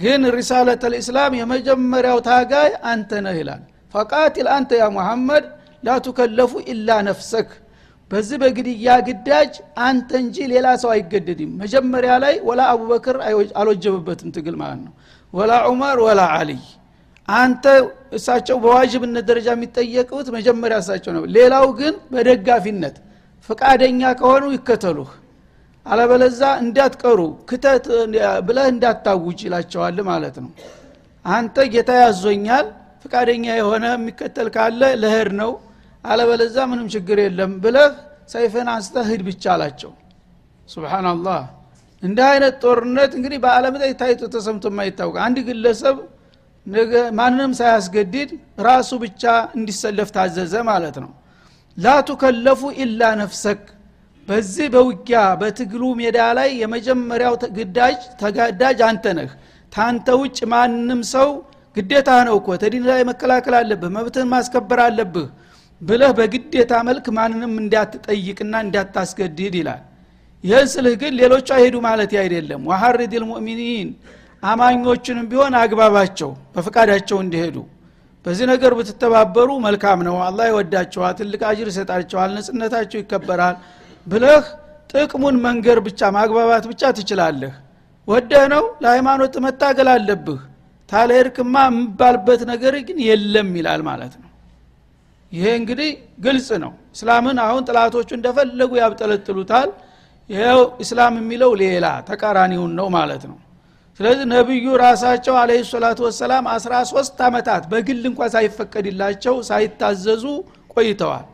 ግን 0.00 0.22
ሪሳለት 0.36 0.82
ልእስላም 0.92 1.32
የመጀመሪያው 1.40 2.18
ታጋይ 2.26 2.70
አንተ 2.90 3.20
ነህ 3.26 3.36
ይላል። 3.40 3.62
ፈቃቲል 3.94 4.48
አንተ 4.56 4.70
ያ 4.80 4.86
ሙሐመድ 4.96 5.44
ላቱከለፉ 5.82 6.52
ኢላ 6.72 6.90
ነፍሰክ። 7.08 7.50
በዚህ 8.10 8.36
በግድያ 8.42 8.88
ግዳጅ 9.06 9.52
አንተ 9.86 10.10
እንጂ 10.22 10.36
ሌላ 10.52 10.66
ሰው 10.82 10.90
አይገደድም። 10.94 11.52
መጀመሪያ 11.62 12.12
ላይ 12.24 12.34
ወላ 12.48 12.60
አቡበክር 12.72 13.16
አልወጀበበትም 13.60 14.32
ትግል 14.36 14.56
ማለት 14.62 14.80
ነው። 14.84 14.92
ወላ 15.32 15.52
ዑመር 15.68 15.98
ወላ 16.06 16.22
አልይ 16.36 16.60
አንተ 17.28 17.64
እሳቸው 18.16 18.56
በዋጅብነት 18.64 19.24
ደረጃ 19.30 19.48
የሚጠየቁት 19.54 20.26
መጀመሪያ 20.36 20.76
እሳቸው 20.82 21.12
ነው። 21.16 21.24
ሌላው 21.36 21.66
ግን 21.78 21.94
በደጋፊነት 22.12 22.96
ፈቃደኛ 23.48 24.00
ከሆኑ 24.20 24.44
ይከተሉህ 24.54 25.10
አለበለዛ 25.86 26.42
እንዳትቀሩ 26.62 27.20
ክተት 27.50 27.84
ብለህ 28.46 28.66
እንዳታውጅ 28.72 29.40
ይላቸዋል 29.46 29.98
ማለት 30.10 30.36
ነው። 30.44 30.50
አንተ 31.24 31.56
ጌታ 31.74 31.90
ያዞኛል 32.02 32.66
ፍቃደኛ 33.04 33.44
የሆነ 33.58 33.84
የሚከተል 33.94 34.48
ካለ 34.54 34.82
ለህድ 35.02 35.30
ነው 35.40 35.52
አለበለዛ 36.04 36.56
ምንም 36.70 36.88
ችግር 36.94 37.18
የለም 37.24 37.52
ብለህ 37.64 37.92
ሰይፍን 38.34 38.68
አንስተህ 38.72 39.06
ሂድ 39.10 39.22
ብቻ 39.28 39.44
አላቸው። 39.54 39.92
ሱብሓናላህ 40.68 41.40
እንዲህ 42.02 42.26
አይነት 42.30 42.54
ጦርነት 42.64 43.12
እንግዲህ 43.18 43.38
በአለም 43.44 43.74
ላይ 43.82 43.90
ታይቶ 44.00 44.22
ተሰምቶ 44.34 44.64
የማይታወቅ 44.72 45.16
አንድ 45.26 45.38
ግለሰብ 45.48 45.96
ማንንም 47.16 47.52
ሳያስገድድ 47.58 48.30
ራሱ 48.60 48.90
ብቻ 49.02 49.22
እንዲሰለፍ 49.58 50.08
ታዘዘ 50.16 50.54
ማለት 50.68 50.96
ነው። 51.04 51.10
ላቱከለፉ 51.78 52.60
ኢላ 52.82 53.10
ነፍሰክ። 53.20 53.62
በዚህ 54.28 54.66
በውጊያ 54.74 55.18
በትግሉ 55.40 55.82
ሜዳ 55.98 56.18
ላይ 56.38 56.48
የመጀመሪያው 56.62 57.34
ግዳጅ 57.58 57.98
ተጋዳጅ 58.22 58.78
አንተ 58.88 59.04
ነህ። 59.18 59.30
ታንተ 59.72 60.08
ውጭ 60.20 60.38
ማንም 60.52 61.00
ሰው 61.14 61.28
ግዴታ 61.76 62.10
ነው 62.26 62.36
እኮ 62.40 62.48
ተዲን 62.62 62.84
ላይ 62.88 63.00
መከላከል 63.10 63.54
አለብህ 63.58 63.90
መብትህን 63.96 64.28
ማስከበር 64.32 64.80
አለብህ 64.84 65.26
ብለህ 65.80 66.12
በግዴታ 66.18 66.72
መልክ 66.88 67.06
ማንንም 67.16 67.52
እንዳትጠይቅና 67.62 68.54
እንዳታስገድድ 68.66 69.54
ይላል። 69.60 69.82
ይህን 70.44 70.68
ስልህ 70.72 70.94
ግን 71.02 71.12
ሌሎቹ 71.20 71.48
አይሄዱ 71.56 71.76
ማለት 71.86 72.12
አይደለም። 72.22 72.62
ወሐርድ 72.70 73.12
ልሙእሚኒን 73.22 73.88
አማኞችንም 74.42 75.26
ቢሆን 75.30 75.54
አግባባቸው 75.60 76.30
በፍቃዳቸው 76.54 77.18
እንዲሄዱ። 77.24 77.56
በዚህ 78.26 78.46
ነገር 78.52 78.72
ብትተባበሩ 78.78 79.48
መልካም 79.66 80.00
ነው። 80.08 80.16
አላህ 80.26 80.46
ይወዳቸዋል 80.50 81.14
ትልቅ 81.20 81.40
አጅር 81.50 81.68
ይሰጣቸዋል 81.72 82.30
ነጽነታቸው 82.36 82.98
ይከበራል 83.02 83.56
ብለህ 84.06 84.44
ጥቅሙን 84.94 85.36
መንገር 85.46 85.78
ብቻ 85.86 86.10
ማግባባት 86.16 86.64
ብቻ 86.70 86.92
ትችላለህ። 86.98 87.54
ወደህ 88.08 88.44
ነው 88.52 88.64
ለሃይማኖት 88.82 89.34
መታገል 89.46 89.88
አለብህ። 89.94 90.40
ታለሄድክማ 90.88 91.54
የምባልበት 91.68 92.42
ነገር 92.50 92.74
ግን 92.88 92.98
የለም 93.06 93.48
ይላል 93.58 93.80
ማለት 93.88 94.14
ነው። 94.20 94.30
ይሄ 95.32 95.46
እንግዲህ 95.60 95.88
ግልጽ 96.20 96.48
ነው። 96.64 96.72
እስላምን 96.94 97.38
አሁን 97.46 97.62
ጥላቶቹ 97.68 98.08
እንደፈለጉ 98.18 98.70
ያብጠለጥሉታል። 98.82 99.70
ይኸው 100.30 100.60
እስላም 100.80 101.16
የሚለው 101.20 101.50
ሌላ 101.62 101.86
ተቃራኒውን 102.08 102.72
ነው 102.78 102.86
ማለት 102.96 103.24
ነው 103.30 103.36
ስለዚህ 104.00 104.26
ነቢዩ 104.32 104.66
ራሳቸው 104.82 105.34
አለ 105.40 105.50
ሰላቱ 105.68 105.98
ወሰላም 106.06 106.44
13 106.54 107.22
ዓመታት 107.28 107.62
በግል 107.70 108.02
እንኳ 108.10 108.28
ሳይፈቀድላቸው 108.34 109.34
ሳይታዘዙ 109.48 110.24
ቆይተዋል። 110.74 111.24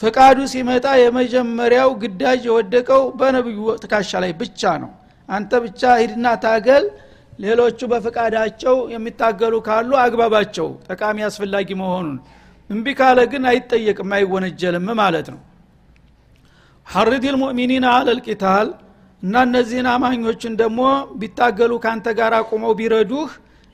ፍቃዱ 0.00 0.38
ሲመጣ 0.52 0.86
የመጀመሪያው 1.00 1.90
ግዳጅ 2.02 2.40
የወደቀው 2.48 3.02
በነቢዩ 3.18 3.60
ትካሻ 3.82 4.10
ላይ 4.24 4.32
ብቻ 4.40 4.72
ነው። 4.82 4.90
አንተ 5.28 5.52
ብቻ 5.64 5.82
ሂድና 6.00 6.26
ታገል 6.44 6.84
ሌሎቹ 7.38 7.80
በፍቃዳቸው 7.92 8.76
የሚታገሉ 8.94 9.54
ካሉ 9.68 9.90
አግባባቸው 10.04 10.68
ጠቃሚ 10.88 11.18
አስፈላጊ 11.28 11.68
መሆኑን። 11.82 12.16
እምቢ 12.70 12.86
ካለ 12.98 13.18
ግን 13.32 13.44
አይጠየቅም 13.50 14.10
አይወነጀልም 14.16 14.88
ማለት 15.00 15.28
ነው። 15.34 15.40
ሐርድ 16.86 17.24
ልሙእሚኒን 17.34 17.84
አለልቂታል 17.92 18.68
እና 19.22 19.34
እነዚህን 19.46 19.88
አማኞችን 19.92 20.52
ደግሞ 20.60 20.80
ቢታገሉ 21.20 21.72
ካንተ 21.84 22.06
ጋር 22.20 22.34
ቁመው 22.50 22.72
ቢረዱህ 22.78 23.30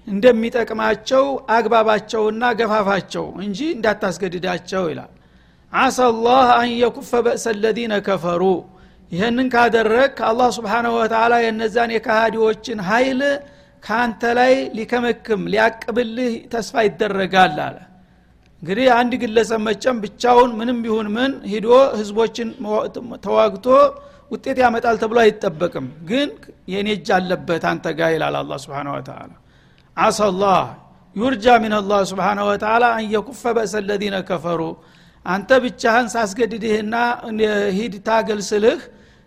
እንደሚጠቅማቸው 0.07 1.25
አግባባቸውና 1.57 2.43
ገፋፋቸው 2.59 3.27
እንጂ 3.45 3.61
እንዳታስገድዳቸው 3.77 4.85
ይላል። 4.91 5.13
አሳ 5.73 5.97
ላህ 6.25 6.49
አን 6.57 6.71
በእሰ 7.27 7.45
ለዚነ 7.63 7.95
ከፈሩ። 8.07 8.43
ይህንን 9.13 9.49
ካደረግ 9.55 10.15
አላህ 10.29 10.49
ስብሓናሁ 10.57 10.93
ወተላ 11.01 11.35
የነዛን 11.43 11.91
የካሃዲዎችን 11.95 12.79
ኃይል 12.89 13.21
ከአንተ 13.83 14.23
ላይ 14.39 14.55
ሊከመክም 14.77 15.43
ሊያቅብልህ 15.53 16.33
ተስፋ 16.53 16.83
ይደረጋል 16.87 17.59
አለ። 17.67 17.77
እንግዲህ 18.63 18.89
አንድ 18.99 19.13
ግለሰብ 19.23 19.61
መጨም 19.69 19.97
ብቻውን 20.05 20.51
ምንም 20.59 20.79
ቢሆን 20.85 21.09
ምን 21.17 21.33
ሂዶ 21.53 21.69
ህዝቦችን 21.99 22.49
ተዋግቶ 23.27 23.67
ውጤት 24.31 24.59
ያመጣል 24.63 24.97
ተብሎ 25.03 25.19
አይጠበቅም። 25.23 25.87
ግን 26.09 26.29
የኔ 26.73 26.89
እጅ 26.97 27.09
አለበት 27.17 27.65
አንተ 27.71 27.87
ጋር 27.99 28.11
ይላል 28.15 28.37
አላ 28.41 28.53
ስብን 28.65 28.89
ወተላ 28.95 29.31
አሰላህ 29.97 30.61
ዩርጃ 31.17 31.47
ምን 31.63 31.73
አላህ 31.77 32.01
ስብሓን 32.11 32.39
ወተላ 32.49 32.85
አን 32.97 33.05
የኩፈ 33.15 33.43
በእሰ 33.57 33.75
ለዚነ 33.89 34.17
ከፈሩ። 34.29 34.61
አንተ 35.27 35.51
ብቻህን 35.65 36.09
ሳስገድድህና 36.15 36.95
ሂድ 37.77 37.95
ታገል 38.09 38.41
ስልህ 38.51 38.81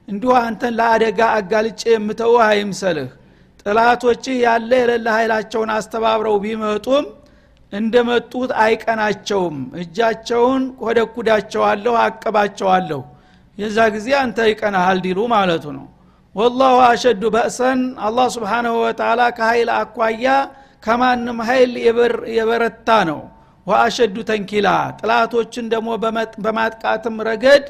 እንዲሁ 0.08 0.32
አንተን 0.42 0.74
ለአደጋ 0.80 1.20
አጋልጬ 1.38 1.82
የምተውህ 1.94 2.44
አይምሰልህ። 2.48 3.10
ጥላቶችህ 3.62 4.36
ያለ 4.46 4.72
የሌለ 4.82 5.08
ኃይላቸውን 5.18 5.72
አስተባብረው 5.76 6.36
ቢመጡም 6.44 7.06
እንደመጡት 7.74 8.52
አይቀናቸውም። 8.64 9.58
እጃቸውን 9.82 10.64
ኮደኩዳቸዋለሁ 10.82 11.94
አቅባቸዋለሁ 12.06 13.02
የዛ 13.60 13.78
ጊዜ 13.96 14.10
አንተ 14.22 14.48
ይቀናሃል 14.50 15.00
ዲሉ 15.06 15.20
ማለቱ 15.34 15.66
ነው። 15.78 15.86
ወላሁ 16.36 16.76
አሸዱ 16.88 17.22
በእሰን 17.36 17.80
አላህ 18.08 18.28
ስብሓንሁ 18.36 18.74
ወተላ 18.84 19.22
ከኃይል 19.38 19.70
አኳያ 19.78 20.26
ከማንም 20.84 21.40
ኃይል 21.48 21.72
የበረታ 22.38 22.90
ነው። 23.10 23.20
ወአሸዱ 23.68 24.16
ተንኪላ 24.30 24.68
ጥላቶችን 25.00 25.66
ደግሞ 25.74 25.90
በማጥቃትም 26.46 27.18
ረገድ 27.28 27.66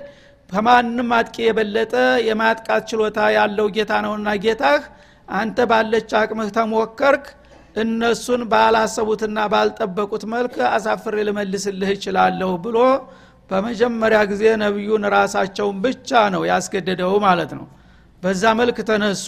ከማንም 0.50 1.10
አጥቂ 1.18 1.36
የበለጠ 1.48 1.94
የማጥቃት 2.28 2.84
ችሎታ 2.90 3.20
ያለው 3.38 3.68
ጌታ 3.76 3.92
ነውና 4.06 4.30
ጌታህ 4.44 4.84
አንተ 5.28 5.58
ባለች 5.72 6.12
አቅምህ 6.20 6.50
ተሞከርክ 6.56 7.26
እነሱን 7.76 8.42
ባላሰቡትና 8.52 9.40
ባልጠበቁት 9.54 10.24
መልክ 10.34 10.56
አሳፍሬ 10.70 11.16
ልመልስልህ 11.28 11.90
እችላለሁ 11.96 12.52
ብሎ 12.64 12.78
በመጀመሪያ 13.50 14.20
ጊዜ 14.32 14.44
ነቢዩን 14.64 15.04
ራሳቸውን 15.16 15.78
ብቻ 15.86 16.10
ነው 16.34 16.42
ያስገደደው 16.52 17.14
ማለት 17.26 17.52
ነው። 17.60 17.66
በዛ 18.24 18.44
መልክ 18.60 18.78
ተነሱ። 18.90 19.28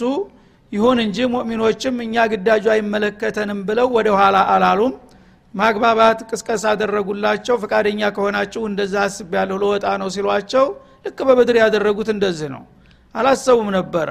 ይሁን 0.72 0.98
እንጂ 1.04 1.18
ሙእሚኖችም 1.32 1.96
እኛ 2.04 2.14
ግዳጁ 2.32 2.64
አይመለከተንም 2.74 3.58
ብለው 3.68 3.88
ወደ 3.96 4.08
ኋላ 4.18 4.36
አላሉም። 4.52 4.92
ማግባባት 5.54 6.18
ቅስቀስ 6.30 6.62
አደረጉላቸው። 6.70 7.56
ፈቃደኛ 7.62 8.00
ከሆናችሁ 8.16 8.62
እንደዛ 8.70 8.94
አስብ 9.06 9.32
ያለሁ 9.38 9.56
ለወጣ 9.62 9.86
ነው 10.02 10.08
ሲሏቸው 10.14 10.66
ልክ 11.06 11.18
በበድር 11.28 11.56
ያደረጉት 11.62 12.08
እንደዚህ 12.14 12.48
ነው። 12.54 12.62
አላሰቡም 13.14 13.68
ነበረ 13.78 14.08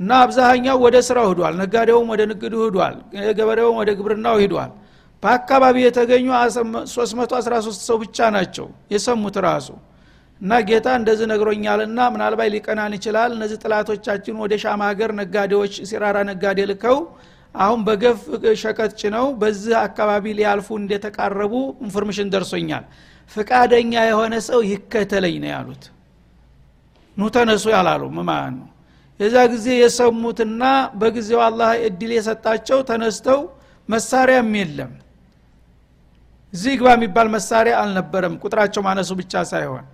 እና 0.00 0.12
አብዛኛው 0.24 0.76
ወደ 0.84 0.96
ስራው 1.08 1.26
ሂዷል 1.32 1.54
ነጋዴውም 1.62 2.08
ወደ 2.12 2.22
ንግዱ 2.30 2.54
ሂዷል 2.64 2.96
ገበሬውም 3.38 3.76
ወደ 3.80 3.90
ግብርናው 3.98 4.36
ሂዷል 4.42 4.70
በአካባቢ 5.22 5.76
የተገኙ 5.82 6.26
313 6.92 7.82
ሰው 7.88 7.96
ብቻ 8.02 8.28
ናቸው። 8.36 8.64
የሰሙት 8.92 9.36
ራሱ 9.46 9.68
እና 10.40 10.52
ጌታ 10.68 10.88
እንደዚህ 11.00 11.26
ነግሮኛልና 11.32 11.98
ምናልባት 12.14 12.48
ሊቀናን 12.54 12.94
ይችላል። 12.96 13.30
እነዚህ 13.36 13.58
ጥላቶቻችን 13.64 14.40
ወደ 14.42 14.52
ሻም 14.62 14.80
ሀገር 14.86 15.10
ነጋዴዎች 15.20 15.74
ሲራራ 15.90 16.18
ነጋዴ 16.30 16.60
ልከው 16.70 16.98
አሁን 17.54 17.80
በገፍ 17.86 18.20
ሸቀጥ 18.62 18.90
ጭነው 19.00 19.26
በዚህ 19.40 19.74
አካባቢ 19.86 20.24
ሊያልፉ 20.38 20.68
እንደተቃረቡ 20.80 21.54
information 21.86 22.30
ደርሶኛል። 22.34 22.84
ፍቃደኛ 23.30 23.92
የሆነ 24.08 24.34
ሰው 24.48 24.60
ይከተለኝ 24.70 25.36
ነው 25.44 25.50
ያሉት። 25.54 25.84
ኑ 27.16 27.28
ተነሱ 27.34 27.64
ያላሉ 27.74 28.02
ማለት 28.22 28.52
ነው? 28.58 28.68
የዛ 29.20 29.36
ጊዜ 29.52 29.66
የሰሙትና 29.82 30.62
በጊዜው 31.00 31.40
አላህ 31.46 31.70
እድል 31.88 32.12
የሰጣቸው 32.16 32.78
ተነስተው 32.90 33.40
መሳሪያም 33.88 34.50
የለም 34.60 34.92
እዚህ 36.52 36.72
የሚባል 36.88 37.28
መሳሪያ 37.34 37.74
አልነበረም። 37.82 38.34
ቁጥራቸው 38.42 38.82
ማነሱ 38.86 39.10
ብቻ 39.20 39.42
ሳይሆን 39.50 39.84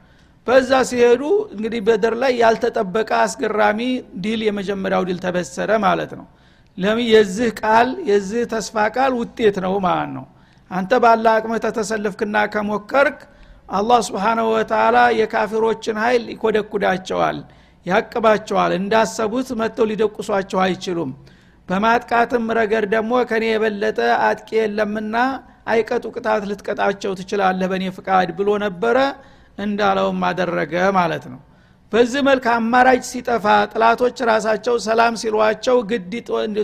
በዛ 0.47 0.71
ሲሄዱ 0.89 1.23
እንግዲህ 1.55 1.81
በደር 1.87 2.15
ላይ 2.21 2.33
ያልተጠበቀ 2.43 3.11
አስገራሚ 3.25 3.81
ድል 4.23 4.41
የመጀመሪያው 4.47 5.03
ድል 5.09 5.19
ተበሰረ 5.25 5.71
ማለት 5.85 6.13
ነው። 6.19 6.27
ለምን? 6.79 7.05
የዚህ 7.13 7.49
ቃል 7.61 7.89
የዚህ 8.11 8.43
ተስፋ 8.53 8.77
ቃል 8.97 9.13
ውጤት 9.21 9.57
ነው 9.65 9.75
ማለት 9.87 10.11
ነው። 10.17 10.25
አንተ 10.71 10.93
ባለ 11.05 11.25
አቅመህ 11.35 11.61
ተተሰልፍክና 11.65 12.37
ከሞከርክ 12.53 13.19
አላህ 13.71 13.99
ስብሓናሁ 14.09 14.47
ወተላ 14.55 14.97
የካፊሮችን 15.19 15.97
ኃይል 16.05 16.25
ይኮደኩዳቸዋል 16.35 17.39
ያቅባቸዋል። 17.87 18.73
እንዳሰቡት 18.79 19.49
መጥተው 19.61 19.87
ሊደቁሷቸው 19.91 20.61
አይችሉም። 20.65 21.11
በማጥቃትም 21.69 22.45
ረገድ 22.59 22.85
ደግሞ 22.95 23.13
ከኔ 23.31 23.45
የበለጠ 23.51 23.99
አጥቂ 24.29 24.51
የለምና 24.61 25.17
አይቀጡ 25.69 26.05
ቅጣት 26.17 26.43
ልትቀጣቸው 26.51 27.13
ትችላለህ 27.19 27.69
በእኔ 27.73 27.85
ፍቃድ 27.97 28.29
ብሎ 28.39 28.49
ነበረ። 28.65 28.99
እንዳለውም 29.59 30.21
አደረገ 30.29 30.75
ማለት 30.99 31.25
ነው። 31.33 31.41
በዚህ 31.93 32.23
መልክ 32.29 32.45
አማራጭ 32.53 33.03
ሲጠፋ 33.11 33.45
ጥላቶች 33.73 34.17
ራሳቸው 34.31 34.75
ሰላም 34.87 35.15
ሲሏቸው 35.23 35.77
ግድ 35.91 36.13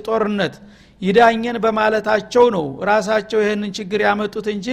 ጦርነት 0.07 0.55
ይዳኘን 1.03 1.57
በማለታቸው 1.65 2.45
ነው 2.57 2.67
ራሳቸው 2.91 3.39
ይህንን 3.45 3.71
ችግር 3.79 4.01
ያመጡት 4.07 4.47
እንጂ 4.55 4.69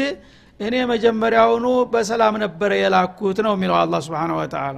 እኔ 0.59 0.75
መጀመሪያውኑ 0.91 1.67
በሰላም 1.93 2.35
ነበረ 2.43 2.71
የላኩት 2.79 3.37
ነው 3.45 3.53
የሚለው 3.55 3.77
አላ 3.79 4.01
ስብን 4.05 4.33
ወተላ 4.39 4.77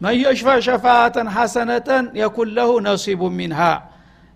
መየሽፋ 0.00 0.48
ሸፋአተን 0.66 1.28
ሐሰነተን 1.34 2.04
የኩን 2.20 2.50
ነሲቡ 2.86 3.22
ሚንሃ 3.38 3.60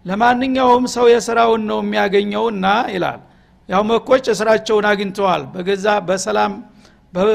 ለማንኛውም 0.04 0.84
ሰው 0.94 1.06
የስራውን 1.12 1.62
ነው 1.70 1.78
የሚያገኘውና 1.82 2.66
ይላል 2.94 3.20
ያው 3.68 3.83
መኮች 3.90 4.25
የስራቸውን 4.30 4.87
አግኝተዋል። 4.90 5.42
በገዛ 5.52 5.87
በሰላም 6.09 6.52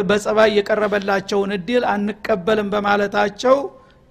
በጸባይ 0.09 0.49
የቀረበላቸውን 0.57 1.51
እድል 1.57 1.83
አንቀበልም 1.91 2.69
በማለታቸው 2.73 3.57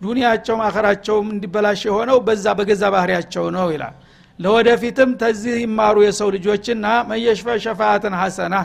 ዱኒያቸውም 0.00 0.60
አኸራቸውም 0.66 1.26
እንዲበላሽ 1.34 1.80
የሆነው 1.88 2.18
በዛ 2.26 2.46
በገዛ 2.58 2.84
ባህሪያቸው 2.94 3.44
ነው 3.56 3.66
ይላል። 3.74 3.94
ለወደፊትም 4.38 5.10
ተዚህ 5.22 5.56
ይማሩ 5.62 5.96
የሰው 6.06 6.28
ልጆችና 6.36 6.86
መየሽፈ 7.10 7.56
ሸፋአትን 7.64 8.14
ሐሰና 8.20 8.56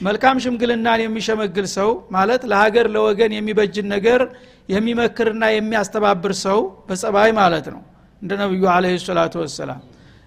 መልካም 0.00 0.36
ሽምግልናን 0.44 1.00
የሚሸመግል 1.04 1.66
ሰው 1.74 1.88
ማለት 2.14 2.42
ለሀገር 2.50 2.86
ለወገን 2.94 3.32
የሚበጅን 3.36 3.88
ነገር 3.94 4.20
የሚመክርና 4.68 5.44
የሚያስተባብር 5.52 6.34
ሰው 6.44 6.58
በጸባይ 6.88 7.30
ማለት 7.40 7.68
ነው። 7.74 7.82
እንደ 8.22 8.32
ነቢዩ 8.42 8.64
አለ 8.74 8.86
ሰላቱ 9.04 9.34
ወሰላም 9.42 9.80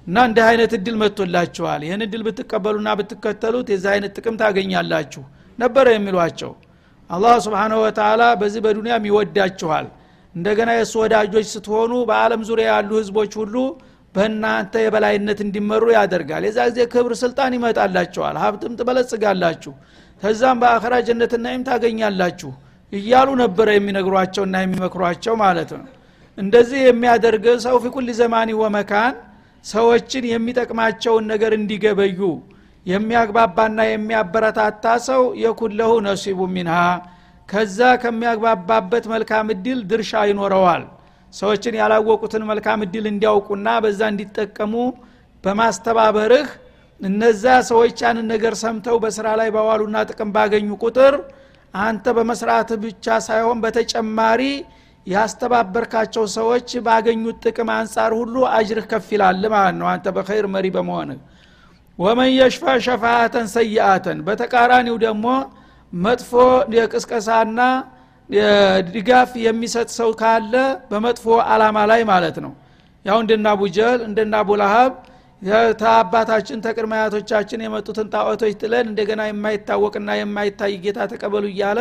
እና 0.07 0.17
እንዲህ 0.27 0.45
አይነት 0.47 0.71
እድል 0.77 0.95
መጥቶላችኋል። 1.01 1.81
ይህን 1.85 2.01
እድል 2.05 2.21
ብትቀበሉና 2.27 2.89
ብትከተሉት 2.99 3.67
የዚህ 3.73 3.89
አይነት 3.93 4.11
ጥቅም 4.17 4.35
ታገኛላችሁ 4.41 5.23
ነበረ 5.59 5.85
የሚሏቸው። 5.93 6.51
አላህ 7.09 7.33
ስብንሁ 7.45 7.79
ወተላ 7.85 8.23
በዚህ 8.41 8.61
በዱንያም 8.65 9.07
ይወዳችኋል። 9.09 9.87
እንደገና 10.35 10.69
የእሱ 10.75 10.93
ወዳጆች 11.03 11.47
ስትሆኑ 11.53 11.93
በአለም 12.09 12.41
ዙሪያ 12.49 12.67
ያሉ 12.71 12.91
ህዝቦች 13.01 13.33
ሁሉ 13.41 13.55
በእናንተ 14.15 14.73
የበላይነት 14.83 15.39
እንዲመሩ 15.45 15.83
ያደርጋል። 15.95 16.43
የዛ 16.47 16.59
ጊዜ 16.69 16.79
ክብር 16.93 17.13
ስልጣን 17.21 17.51
ይመጣላቸዋል 17.57 18.35
ሀብትም 18.43 18.73
ትበለጽጋላችሁ 18.79 19.73
ከዛም 20.23 20.57
በአኸራ 20.61 20.95
ጀነትናይም 21.07 21.65
ታገኛላችሁ 21.69 22.51
እያሉ 22.93 23.29
ነበረ 23.41 23.67
የሚነግሯቸውና 23.75 24.55
የሚመክሯቸው 24.63 25.35
ማለት 25.43 25.71
ነው። 25.77 25.85
እንደዚህ 26.37 26.81
የሚያደርግ 26.85 27.45
ሰው 27.65 27.75
ፊኩል 27.83 28.07
ዘማኒ 28.19 28.51
ወመካን 28.61 29.15
ሰዎችን 29.63 30.23
የሚጠቅማቸውን 30.31 31.25
ነገር 31.31 31.51
እንዲገበዩ 31.57 32.19
የሚያግባባና 32.85 33.79
የሚያበረታታ 33.87 34.85
ሰው 35.07 35.21
የኩለሁ 35.43 35.91
ነሲቡ 36.07 36.39
ሚንሃ 36.55 36.77
ከዛ 37.49 37.79
ከሚያግባባበት 38.01 39.05
መልካም 39.13 39.47
እድል 39.53 39.79
ድርሻ 39.89 40.21
ይኖረዋል። 40.29 40.83
ሰዎችን 41.33 41.77
ያላወቁትን 41.79 42.43
መልካም 42.49 42.81
እድል 42.85 43.05
እንዲያውቁና 43.11 43.69
በዛ 43.83 44.01
እንዲጠቀሙ 44.11 44.73
በማስተባበርህ 45.43 46.49
እነዛ 46.99 47.45
ሰዎች 47.69 47.95
ያንን 48.05 48.27
ነገር 48.33 48.53
ሰምተው 48.61 48.97
በስራ 49.03 49.27
ላይ 49.39 49.49
ባዋሉና 49.55 50.03
ጥቅም 50.09 50.29
ባገኙ 50.35 50.69
ቁጥር 50.83 51.15
አንተ 51.73 52.05
በመስራት 52.17 52.69
ብቻ 52.83 53.15
ሳይሆን 53.27 53.57
በተጨማሪ 53.63 54.41
ያስተባበርካቸው 55.07 56.25
ሰዎች 56.35 56.69
ባገኙት 56.85 57.37
ጥቅም 57.45 57.69
አንጻር 57.75 58.11
ሁሉ 58.19 58.35
አጅርህ 58.53 58.85
ከፍ 58.91 59.07
ይላል 59.15 59.43
ማለት 59.53 59.75
ነው። 59.79 59.87
አንተ 59.93 60.05
በኸይር 60.15 60.45
መሪ 60.53 60.67
በመሆንህ። 60.75 61.19
ወመን 61.99 62.29
የሽፋ 62.33 62.65
ሸፋአተን 62.85 63.47
ሰይአተን። 63.55 64.19
በተቃራኒው 64.27 64.95
ደግሞ 65.05 65.25
መጥፎ 65.93 66.31
የቅስቀሳና 66.77 67.59
ድጋፍ 68.89 69.31
የሚሰጥ 69.45 69.89
ሰው 69.97 70.11
ካለ 70.21 70.53
በመጥፎ 70.91 71.25
አላማ 71.53 71.77
ላይ 71.91 72.01
ማለት 72.11 72.37
ነው። 72.45 72.53
ያው 73.05 73.17
እንደና 73.23 73.47
አቡጀህል 73.55 74.01
እንደና 74.07 74.33
አቡላሀብ 74.43 74.93
ተአባታችን 75.81 76.59
ተቅድመ 76.65 76.93
አያቶቻችን 76.97 77.63
የመጡትን 77.65 78.07
ጣዖቶች 78.13 78.53
ጥለን 78.61 78.85
እንደገና 78.91 79.21
የማይታወቅና 79.29 80.09
የማይታይ 80.19 80.73
ጌታ 80.83 80.99
ተቀበሉ 81.11 81.45
እያለ 81.51 81.79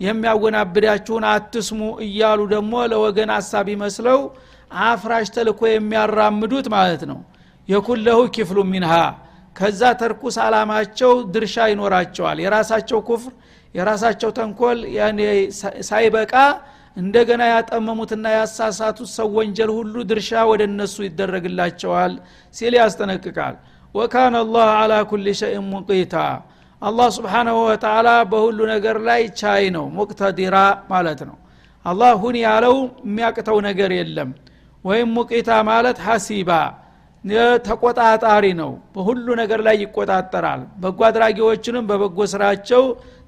የሚያወናብዳችሁን 0.00 1.24
አትስሙ 1.30 1.80
እያሉ 2.06 2.40
ደግሞ 2.52 2.74
ለወገን 2.92 3.30
አሳቢ 3.36 3.68
መስለው 3.82 4.18
አፍራሽ 4.84 5.26
ተልኮ 5.34 5.60
የሚያራምዱት 5.70 6.66
ማለት 6.74 7.02
ነው። 7.10 7.18
የኩለሁ 7.68 8.18
ኪፍሉ 8.34 8.58
ሚንሃ። 8.72 8.92
ከዛ 9.56 9.82
ተርኩስ 10.00 10.36
አላማቸው 10.44 11.12
ድርሻ 11.34 11.56
ይኖራቸዋል። 11.72 12.38
የራሳቸው 12.44 12.98
ኩፍር 13.08 13.32
የራሳቸው 13.74 14.30
ተንኮል 14.36 14.78
ሳይበቃ 15.88 16.34
እንደገና 16.96 17.42
ያጠመሙትና 17.52 18.26
ያሳሳቱት 18.36 19.08
ሰው 19.16 19.28
ወንጀል 19.38 19.70
ሁሉ 19.78 19.94
ድርሻ 20.10 20.30
ወደ 20.50 20.62
እነሱ 20.70 20.96
ይደረግላቸዋል 21.06 22.12
ሲል 22.54 22.74
ያስጠነቅቃል። 22.80 23.56
ወካነ 23.94 24.36
አላህ 24.44 24.68
አላ 24.80 24.94
ኩል 25.10 25.26
ሸይን 25.40 25.64
ሙቂታ 25.72 26.14
አላህ 26.86 27.08
ስብሓናሁ 27.16 27.56
ወተላ 27.66 28.08
በሁሉ 28.30 28.58
ነገር 28.72 28.96
ላይ 29.06 29.22
ቻይ 29.40 29.64
ነው 29.76 29.84
ሙቅተዲራ 29.96 30.56
ማለት 30.90 31.20
ነው። 31.28 31.36
አላህ 31.84 32.12
ሁን 32.22 32.36
ያለው 32.44 32.76
የሚያቅተው 33.06 33.58
ነገር 33.68 33.90
የለም 33.96 34.30
ወይም 34.84 35.08
ሙቂታ 35.16 35.50
ማለት 35.68 35.98
ሐሲባ 36.06 36.50
ተቆጣጣሪ 37.66 38.44
ነው። 38.60 38.70
በሁሉ 38.94 39.26
ነገር 39.40 39.60
ላይ 39.66 39.76
ይቆጣጠራል። 39.84 40.60
በጎ 40.82 41.00
አድራጊዎችንም 41.08 41.84
በበጎ 41.90 42.18
ስራቸው 42.32 42.82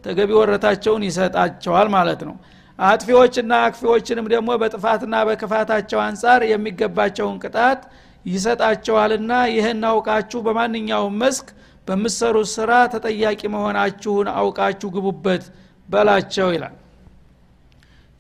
ተገቢ 0.05 0.31
ወረታቸውን 0.40 1.03
ይሰጣቸዋል 1.09 1.88
ማለት 1.97 2.21
ነው። 2.29 2.37
አጥፊዎችና 2.79 3.53
አክፊዎችንም 3.66 4.27
ደግሞ 4.35 4.51
በጥፋትና 4.62 5.14
በክፋታቸው 5.29 6.01
አንጻር 6.05 6.40
የሚገባቸውን 6.51 7.38
ቅጣት 7.44 7.81
ይሰጣቸዋልና 8.27 9.33
ይህን 9.55 9.83
አውቃችሁ 9.90 10.38
በማንኛውም 10.47 11.16
መስክ 11.23 11.49
በምሰሩት 11.88 12.48
ስራ 12.55 12.70
ተጠያቂ 12.92 13.40
መሆናችሁን 13.55 14.29
አውቃችሁ 14.38 14.88
ግቡበት 14.96 15.44
በላቸው 15.88 16.48
ይላል። 16.55 16.74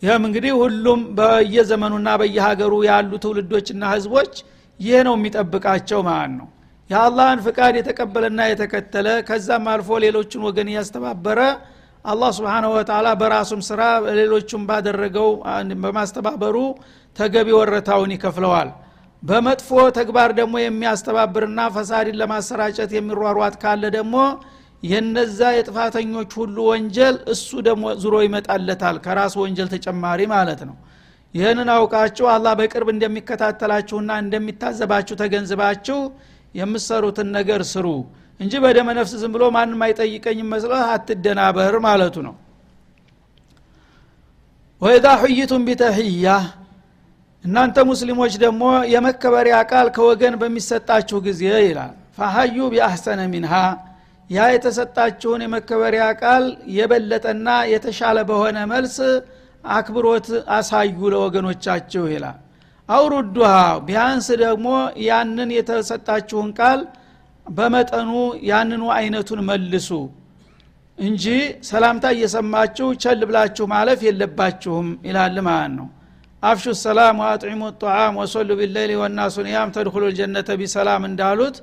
ይህም 0.02 0.22
እንግዲህ 0.28 0.52
ሁሉም 0.60 1.00
በየዘመኑና 1.18 2.08
በየሀገሩ 2.20 2.74
ያሉ 2.88 3.12
ትውልዶችና 3.24 3.82
ህዝቦች 3.94 4.34
ይህ 4.80 4.98
ነው 5.06 5.14
የሚጠብቃቸው 5.18 6.00
ማለት 6.08 6.32
ነው። 6.38 6.48
የአላህን 6.90 7.40
ፍቃድ 7.46 7.74
የተቀበለና 7.78 8.40
የተከተለ 8.50 9.08
ከዛም 9.28 9.66
አልፎ 9.72 9.98
ሌሎችን 10.04 10.44
ወገን 10.46 10.68
እያስተባበረ 10.72 11.40
አላህ 12.04 12.30
ስብንሁ 12.36 12.70
ወተላ 12.76 13.08
በራሱም 13.20 13.60
ስራ 13.68 13.80
ሌሎቹም 14.18 14.62
ባደረገው 14.68 15.28
በማስተባበሩ 15.82 16.56
ተገቢ 17.16 17.48
ወረታውን 17.58 18.12
ይከፍለዋል 18.14 18.68
በመጥፎ 19.22 19.68
ተግባር 19.96 20.30
ደግሞ 20.38 20.54
የሚያስተባብርና 20.60 21.60
ፈሳድን 21.74 22.18
ለማሰራጨት 22.20 22.90
የሚሯሯት 22.96 23.54
ካለ 23.62 23.84
ደግሞ 23.96 24.16
የነዛ 24.82 25.40
የጥፋተኞች 25.54 26.30
ሁሉ 26.40 26.56
ወንጀል 26.70 27.16
እሱ 27.32 27.48
ደግሞ 27.68 27.84
ዙሮ 28.02 28.16
ይመጣለታል 28.26 28.96
ከራሱ 29.06 29.34
ወንጀል 29.44 29.68
ተጨማሪ 29.74 30.20
ማለት 30.34 30.60
ነው። 30.68 30.76
ይህንን 31.34 31.68
አውቃችሁ 31.74 32.26
አላህ 32.34 32.52
በቅርብ 32.60 32.88
እንደሚከታተላችሁና 32.94 34.10
እንደሚታዘባችሁ 34.22 35.14
ተገንዝባችሁ 35.22 35.98
የምሰሩትን 36.54 37.28
ነገር 37.36 37.62
ስሩ 37.72 37.86
እንጂ 38.40 38.52
በደመ 38.64 38.88
ነፍስ 38.98 39.12
ዝም 39.22 39.32
ብሎ 39.34 39.44
ማንም 39.56 39.80
አይጠይቀኝ 39.86 40.38
መስለህ 40.52 40.84
አትደናበር 40.92 41.74
ማለቱ 41.86 42.16
ነው። 42.28 42.34
ወይዛ 44.82 45.06
ሁይቱም 45.22 45.62
ቢተህያ 45.68 46.26
እናንተ 47.44 47.78
ሙስሊሞች 47.90 48.32
ደግሞ 48.42 48.62
የመከበሪያ 48.92 49.56
ቃል 49.70 49.86
ከወገን 49.96 50.34
በሚሰጣችሁ 50.40 51.18
ጊዜ 51.26 51.42
ይላል። 51.66 51.92
ፈሀዩ 52.16 52.56
ቢአሕሰነ 52.72 53.20
ሚንሃ 53.32 53.52
ያ 54.30 54.46
የተሰጣችሁን 54.54 55.42
የመከበሪያ 55.44 56.06
ቃል 56.22 56.44
የበለጠና 56.76 57.48
የተሻለ 57.72 58.18
በሆነ 58.30 58.58
መልስ 58.72 58.96
አክብሮት 59.70 60.26
አሳዩ 60.56 60.98
ለወገኖቻችሁ 61.14 62.04
ይላል። 62.14 62.38
አውሩዱሃ 62.88 63.52
ቢያንስ 63.86 64.28
ደግሞ 64.42 64.68
ያንን 65.08 65.50
የተሰጣችሁን 65.56 66.50
ቃል 66.60 66.80
በመጠኑ 67.46 68.10
ያንኑ 68.50 68.84
አይነቱን 68.96 69.40
መልሱ 69.48 69.88
እንጂ 70.98 71.24
ሰላምታ 71.68 72.06
እየሰማችሁ 72.14 72.88
ቸል 73.02 73.20
ብላችሁ 73.28 73.66
ማለፍ 73.72 74.00
የለባችሁም 74.06 74.88
ይላል 75.08 75.36
ማለት 75.48 75.72
ነው 75.78 75.88
አፍሹ 76.42 76.72
ሰላም 76.80 77.16
ወአጥዒሙ 77.22 77.62
ጣዓም 77.80 78.16
ወሶሉ 78.20 78.50
ቢለይል 78.60 78.90
ወናሱ 79.00 79.36
ኒያም 79.46 79.70
ተድኩሉ 79.76 80.02
ልጀነተ 80.10 80.50
ቢሰላም 80.60 81.02
እንዳሉት 81.08 81.56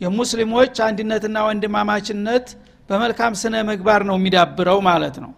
የሙስሊሞች 0.00 0.74
አንድነትና 0.86 1.38
ወንድማማችነት 1.48 2.46
በመልካም 2.90 3.32
ስነ 3.40 3.54
ምግባር 3.68 4.02
ነው 4.08 4.16
የሚዳብረው 4.20 4.78
ማለት 4.88 5.16
ነው። 5.24 5.32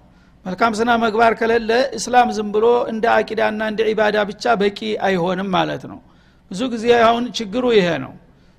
መልካም 0.47 0.73
ስነ 0.79 0.91
ምግባር 1.03 1.33
ከሌለ 1.41 1.71
እስላም 1.99 2.29
ዝም 2.37 2.49
ብሎ 2.55 2.67
እንደ 2.93 3.05
አቂዳና 3.15 3.61
እንደ 3.73 3.81
ዒባዳ 3.91 4.17
ብቻ 4.31 4.55
በቂ 4.63 4.79
አይሆንም 5.07 5.49
ማለት 5.57 5.85
ነው። 5.93 5.99
ብዙ 6.51 6.61
ጊዜ 6.75 6.87
አሁን 7.07 7.25
ችግሩ 7.39 7.65
ይሄ 7.79 7.89
ነው። 8.05 8.13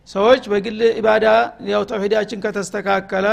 ሰዎች 0.09 0.43
በግል 0.51 0.79
ኢባዳ 0.99 1.25
ያው 1.71 1.83
ተውሂዳችን 1.91 2.39
ከተስተካከለ 2.45 3.27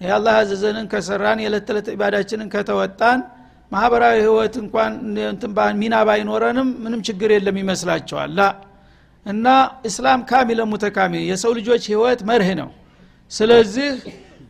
የአላህ 0.00 0.34
ያዘዘንን 0.40 0.86
ከሰራን 0.92 1.38
የዕለት 1.44 1.64
ተዕለት 1.68 1.88
ኢባዳችንን 1.94 2.48
ከተወጣን 2.54 3.20
ማህበራዊ 3.74 4.16
ህይወት 4.24 4.54
እንኳን 4.62 4.92
ሚና 5.80 5.94
ባይኖረንም 6.08 6.68
ምንም 6.84 7.00
ችግር 7.08 7.30
የለም 7.34 7.56
ይመስላቸዋል። 7.62 8.38
እና 9.26 9.46
እስላም 9.88 10.20
ካሚለ 10.30 10.60
ሙተካሚል 10.72 11.22
የሰው 11.30 11.52
ልጆች 11.58 11.82
ህይወት 11.92 12.20
መርህ 12.28 12.50
ነው። 12.60 12.70
ስለዚህ 13.30 13.90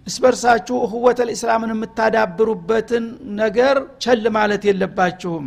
እስበርሳችሁ 0.07 0.77
እህወተል 0.87 1.29
እስላምን 1.35 1.71
የምታዳብሩበትን 1.75 3.05
ነገር 3.41 3.77
ቸል 4.05 4.25
ማለት 4.37 4.63
የለባችሁም። 4.69 5.47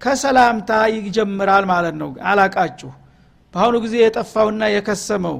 ከሰላምታ 0.00 0.70
ይጀምራል 0.96 1.64
ማለት 1.72 1.96
ነው 2.02 2.10
አላቃችሁ። 2.30 2.90
በአሁኑ 3.54 3.76
ጊዜ 3.84 3.94
የጠፋውና 4.00 4.62
የከሰመው 4.72 5.36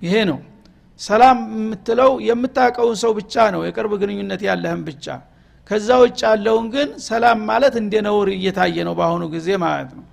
ይሄ 0.00 0.14
ነው። 0.30 0.38
ሰላም 1.00 1.38
የምትለው 1.56 2.12
የምታውቀውን 2.28 2.96
ሰው 3.02 3.12
ብቻ 3.18 3.34
ነው 3.54 3.60
የቅርብ 3.66 3.92
ግንኙነት 4.02 4.40
ያለህን 4.48 4.80
ብቻ 4.88 5.06
ከዛ 5.70 5.88
ውጭ 6.02 6.20
ያለውን 6.26 6.66
ግን 6.74 6.88
ሰላም 7.06 7.38
ማለት 7.50 7.74
እንደ 7.80 7.94
ነውር 8.06 8.28
እየታየ 8.34 8.76
ነው 8.88 8.94
በአሁኑ 8.98 9.24
ጊዜ 9.34 9.48
ማለት 9.64 9.90
ነው። 9.96 10.04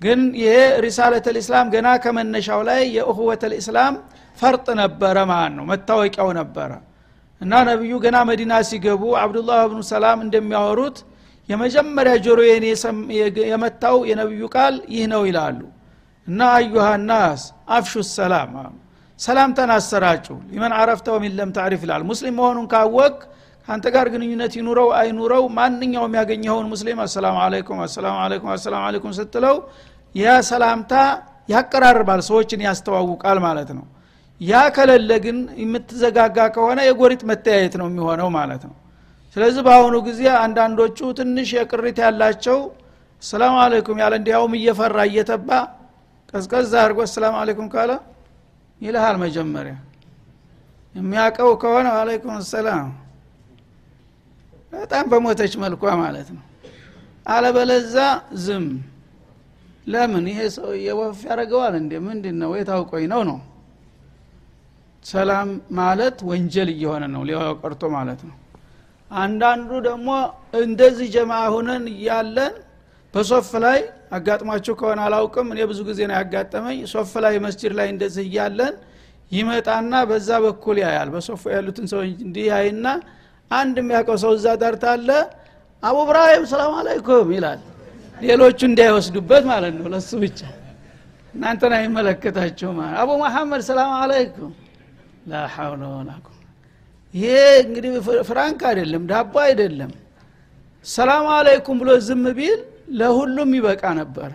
ግን 0.00 0.20
ይሄ 0.40 0.54
ሪሳለት 0.84 1.26
ልእስላም 1.34 1.66
ገና 1.74 1.88
ከመነሻው 2.04 2.60
ላይ 2.68 2.80
የእህወት 2.96 3.42
ልእስላም 3.52 3.94
ፈርጥ 4.38 4.66
ነበረ 4.80 5.16
ማለት 5.30 5.54
ነው 5.58 5.64
መታወቂያው 5.70 6.30
ነበረ። 6.40 6.70
እና 7.40 7.52
ነቢዩ 7.68 7.94
ገና 8.04 8.16
መዲና 8.28 8.52
ሲገቡ 8.68 9.02
አብዱላህ 9.22 9.60
ብኑ 9.70 9.80
ሰላም 9.92 10.18
እንደሚያወሩት 10.26 10.98
የመጀመሪያ 11.48 12.14
ጆሮ 12.24 12.40
የመታው 13.50 13.96
የነቢዩ 14.10 14.44
ቃል 14.54 14.74
ይህ 14.94 15.04
ነው 15.12 15.22
ይላሉ። 15.28 15.60
እና 16.26 16.40
አዩሃ 16.56 16.86
አፍሹ 17.76 17.94
ሰላም 18.12 18.52
ሰላምታን 19.18 19.70
አሰራጩ። 19.74 20.26
ሊመን 20.50 20.72
አረፍተ 20.78 21.06
ወሚን 21.14 21.34
ለም 21.38 21.50
ታሪፍ 21.58 21.80
ይላል። 21.84 22.02
ሙስሊም 22.10 22.34
መሆኑን 22.38 22.66
ካወቅ 22.72 23.14
ከአንተ 23.68 23.86
ጋር 23.94 24.06
ግንኙነት 24.12 24.52
ይኑረው 24.58 24.88
አይኑረው 24.98 25.44
ማንኛውም 25.56 26.12
ያገኘኸውን 26.18 26.66
ሙስሊም 26.72 26.98
አሰላሙ 27.04 27.36
አለይኩም 27.44 27.78
አሰላሙ 27.86 28.16
አለይኩም 28.24 28.50
አሰላሙ 28.54 28.82
አለይኩም 28.88 29.12
ስትለው 29.18 29.56
ያ 30.14 30.34
ሰላምታ 30.50 30.92
ያቀራርባል 31.48 32.20
ሰዎችን 32.28 32.60
ያስተዋውቃል 32.66 33.38
ማለት 33.44 33.70
ነው። 33.78 33.84
ያ 34.40 34.62
ከሌለ 34.76 35.10
ግን 35.24 35.36
የምትዘጋጋ 35.62 36.38
ከሆነ 36.56 36.78
የጎሪጥ 36.86 37.22
መተያየት 37.30 37.74
ነው 37.80 37.86
የሚሆነው 37.90 38.28
ማለት 38.36 38.62
ነው። 38.68 38.74
ስለዚህ 39.36 39.62
በአሁኑ 39.66 39.96
ጊዜ 40.08 40.22
አንዳንዶቹ 40.42 40.98
ትንሽ 41.18 41.48
የቅሪት 41.56 41.98
ያላቸው 42.04 42.58
ሰላም 43.22 43.54
አለይኩም 43.62 43.98
ያለ 44.02 44.14
እንዲያውም 44.20 44.54
እየፈራ 44.58 44.98
እየተባ 45.10 45.50
ቀዝቀዝ 46.32 46.72
አድርጎ 46.82 47.00
ሰላም 47.14 47.34
አለይኩም 47.40 47.68
ካለ 47.74 47.92
ይልሃል 48.80 49.16
መጀመሪያ። 49.24 49.74
የሚያውቀው 50.94 51.50
ከሆነ 51.62 51.86
አለይኩም 52.00 52.36
ሰላም 52.52 52.86
በጣም 54.76 55.04
በሞተች 55.12 55.52
መልኳ 55.62 55.82
ማለት 56.02 56.28
ነው። 56.36 56.44
አለበለዛ 57.26 57.94
ዝም። 58.44 58.66
ለምን? 59.86 60.24
ይሄ 60.30 60.40
ሰው 60.56 60.68
የወፍ 60.84 61.18
ያደረገዋል 61.28 61.74
እንዴ? 61.80 61.92
ምንድን 62.06 62.36
ነው 62.42 62.50
የታውቆኝ 62.58 63.04
ነው 63.12 63.20
ነው። 63.30 63.38
ሰላም 65.04 65.48
ማለት 65.78 66.16
ወንጀል 66.28 66.68
እየሆነ 66.74 67.04
ነው 67.12 67.22
ሊያው 67.28 67.52
ቀርቶ 67.60 67.82
ማለት 67.94 68.20
ነው። 68.28 68.36
አንዳንዱ 69.10 69.70
ደግሞ 69.86 70.08
እንደዚህ 70.60 71.08
ጀማ 71.14 71.32
ሁነን 71.54 71.84
እያለን 71.92 72.54
በሶፍ 73.14 73.50
ላይ 73.64 73.78
አጋጥሟችሁ 74.12 74.74
ከሆነ 74.80 75.00
አላውቅም 75.06 75.46
እኔ 75.52 75.60
ብዙ 75.70 75.80
ጊዜ 75.88 76.00
ነው 76.10 76.16
ያጋጠመኝ። 76.18 76.78
ሶፍ 76.92 77.12
ላይ 77.24 77.34
መስጅድ 77.44 77.72
ላይ 77.78 77.88
እንደዚህ 77.94 78.24
እያለን 78.28 78.74
ይመጣና 79.32 79.92
በዛ 80.10 80.30
በኩል 80.44 80.76
ያያል። 80.84 81.08
በሶፍ 81.14 81.42
ያሉትን 81.54 81.86
ሰዎች 81.92 82.10
እንዲህ 82.26 82.44
ያይና 82.52 82.86
አንድ 83.50 83.76
የሚያውቀው 83.80 84.16
ሰው 84.22 84.32
እዛ 84.36 84.46
ዳርታለ 84.62 85.10
አቡ 85.82 85.96
ብራሂም 86.08 86.44
ሰላም 86.52 86.72
አለይኩም 86.78 87.28
ይላል። 87.36 87.60
ሌሎቹ 88.18 88.58
እንዳይወስዱበት 88.68 89.44
ማለት 89.50 89.74
ነው 89.78 89.86
ለሱ 89.94 90.10
ብቻ። 90.22 90.38
እናንተን 91.34 91.72
አይመለከታችሁም 91.78 92.78
አቡ 93.00 93.10
መሐመድ 93.22 93.62
ሰላም 93.68 93.90
አለይኩም 93.98 94.52
ላ 95.26 95.42
ሐውለ 95.54 95.82
ይሄ 97.14 97.34
እንግዲህ 97.64 97.92
ፍራንክ 98.28 98.60
አይደለም 98.70 99.02
ዳቦ 99.10 99.34
አይደለም። 99.44 99.92
ሰላም 100.86 101.26
አለይኩም 101.36 101.76
ብሎ 101.82 101.90
ዝም 102.06 102.24
ቢል 102.38 102.58
ለሁሉም 102.98 103.50
ይበቃ 103.58 103.84
ነበረ 104.00 104.32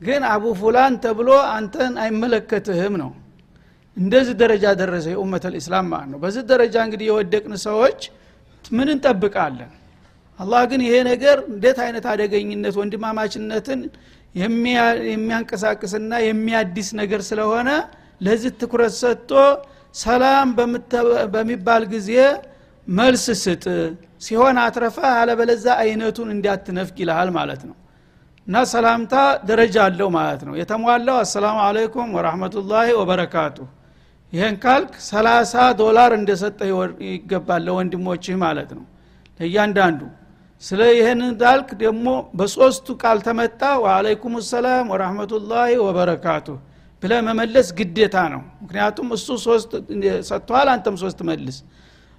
ግን 0.00 0.22
አቡ 0.30 0.44
ፉላን 0.60 0.94
ተብሎ 1.04 1.28
አንተን 1.56 1.92
አይመለከትህም 2.04 2.94
ነው 3.02 3.10
እንደዚህ 3.96 4.34
ደረጃ 4.42 4.64
ደረሰ 4.80 5.06
የኡመት 5.12 5.44
ልእስላም 5.52 5.86
ማለት 5.92 6.08
ነው። 6.12 6.18
በዚህ 6.22 6.42
ደረጃ 6.52 6.74
እንግዲህ 6.86 7.06
የወደቅን 7.10 7.54
ሰዎች 7.66 8.00
ምን 8.72 8.88
እንጠብቃለን? 8.94 9.70
አላህ 10.38 10.62
ግን 10.70 10.80
ይሄ 10.86 10.94
ነገር 11.10 11.36
እንዴት 11.52 11.78
አይነት 11.84 12.04
አደገኝነት 12.12 12.74
ወንድማማችነትን 12.80 13.80
የሚያንቀሳቅስና 15.10 16.12
የሚያዲስ 16.26 16.88
ነገር 17.00 17.20
ስለሆነ 17.28 17.68
ለዚህ 18.20 18.50
ትኩረት 18.60 18.94
ሰጥቶ 19.02 19.30
ሰላም 20.02 20.48
በሚባል 21.34 21.82
ጊዜ 21.94 22.10
መልስ 22.88 23.24
ስጥ 23.42 23.64
ሲሆን 24.22 24.56
አትረፋ 24.64 24.98
አለበለዛ 25.20 25.66
አይነቱን 25.82 26.28
እንዲያትነፍቅ 26.34 26.96
ይልሃል 27.02 27.30
ማለት 27.38 27.62
ነው። 27.68 27.76
እና 28.46 28.62
ሰላምታ 28.72 29.14
ደረጃ 29.50 29.76
አለው 29.88 30.08
ማለት 30.16 30.40
ነው። 30.48 30.54
የተሟላው 30.60 31.18
አሰላሙ 31.24 31.58
አለይኩም 31.66 32.08
ወራህመቱላሂ 32.16 32.88
ወበረካቱ 33.00 33.58
ይህን 34.32 34.54
ካልክ 34.62 34.92
ሰላሳ 35.06 35.52
ዶላር 35.80 36.10
እንደሰጠ 36.18 36.58
ይገባል 37.08 37.62
ለወንድሞችህ 37.66 38.36
ማለት 38.44 38.70
ነው። 38.76 38.84
ለእያንዳንዱ። 39.40 40.00
ስለ 40.62 40.80
ይህን 40.96 41.20
ዳልክ 41.40 41.70
ደግሞ 41.82 42.06
በሶስቱ 42.38 42.86
ቃል 43.02 43.18
ተመጣ 43.26 43.62
ወአለይኩም 43.84 44.34
ሰላም 44.50 44.86
ወራህመቱላሂ 44.92 45.70
ወበረካቱ 45.86 46.46
ብለ 47.02 47.12
መመለስ 47.28 47.68
ግዴታ 47.78 48.16
ነው። 48.34 48.42
ምክንያቱም 48.62 49.08
እሱ 49.16 49.28
ሶስት 49.46 49.70
ሰጥተዋል 50.28 50.68
አንተም 50.74 50.96
ሶስት 51.02 51.20
መልስ። 51.28 51.56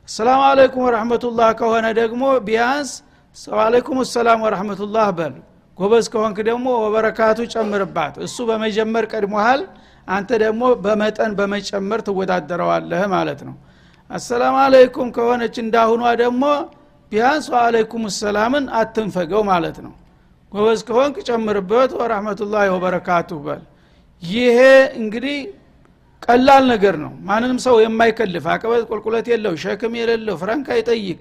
አሰላሙ 0.08 0.40
አለይኩም 0.50 0.84
ወረህመቱላህ 0.88 1.50
ከሆነ 1.60 1.86
ደግሞ 2.02 2.24
ቢያንስ 2.48 2.92
አለይኩም 3.64 4.00
ሰላም 4.14 4.40
ወረህመቱላህ 4.46 5.08
በል። 5.20 5.36
ጎበዝ 5.80 6.06
ከሆንክ 6.14 6.38
ደግሞ 6.50 6.66
ወበረካቱ 6.84 7.40
ጨምርባት። 7.54 8.16
እሱ 8.26 8.38
በመጀመር 8.50 9.06
ቀድሞሃል 9.14 9.62
አንተ 10.08 10.30
ደግሞ 10.44 10.64
በመጠን 10.84 11.32
በመጨመር 11.38 12.00
ትወዳደረዋለህ 12.08 13.04
ማለት 13.14 13.42
ነው። 13.48 13.56
አሰላሙ 14.10 14.56
አለይኩም 14.64 15.10
ከሆነች 15.16 15.56
እንዳሁኗ 15.64 16.04
ደግሞ 16.22 16.44
ቢያንስ 17.12 17.46
ወአለይኩም 17.54 18.04
ሰላምን 18.18 18.66
አትንፈገው 18.80 19.42
ማለት 19.52 19.78
ነው። 19.86 19.94
ጎበዝ 20.52 20.82
ከሆንክ 20.88 21.16
ጨምርበት 21.28 21.92
ወረህመቱላህ 22.00 22.64
ወበረካቱ 22.74 23.30
በል። 23.46 23.62
ይሄ 24.24 24.58
እንግዲህ 25.00 25.38
ቀላል 26.24 26.64
ነገር 26.74 26.96
ነው። 27.04 27.14
ማንንም 27.30 27.58
ሰው 27.66 27.76
የማይከልፍ 27.84 28.46
አቀበት 28.54 28.84
ቁልቁለት 28.90 29.28
የለው 29.32 29.54
ሸክም 29.64 29.94
የሌለው 30.00 30.36
ፍራንክ 30.42 30.68
አይጠይቅ 30.76 31.20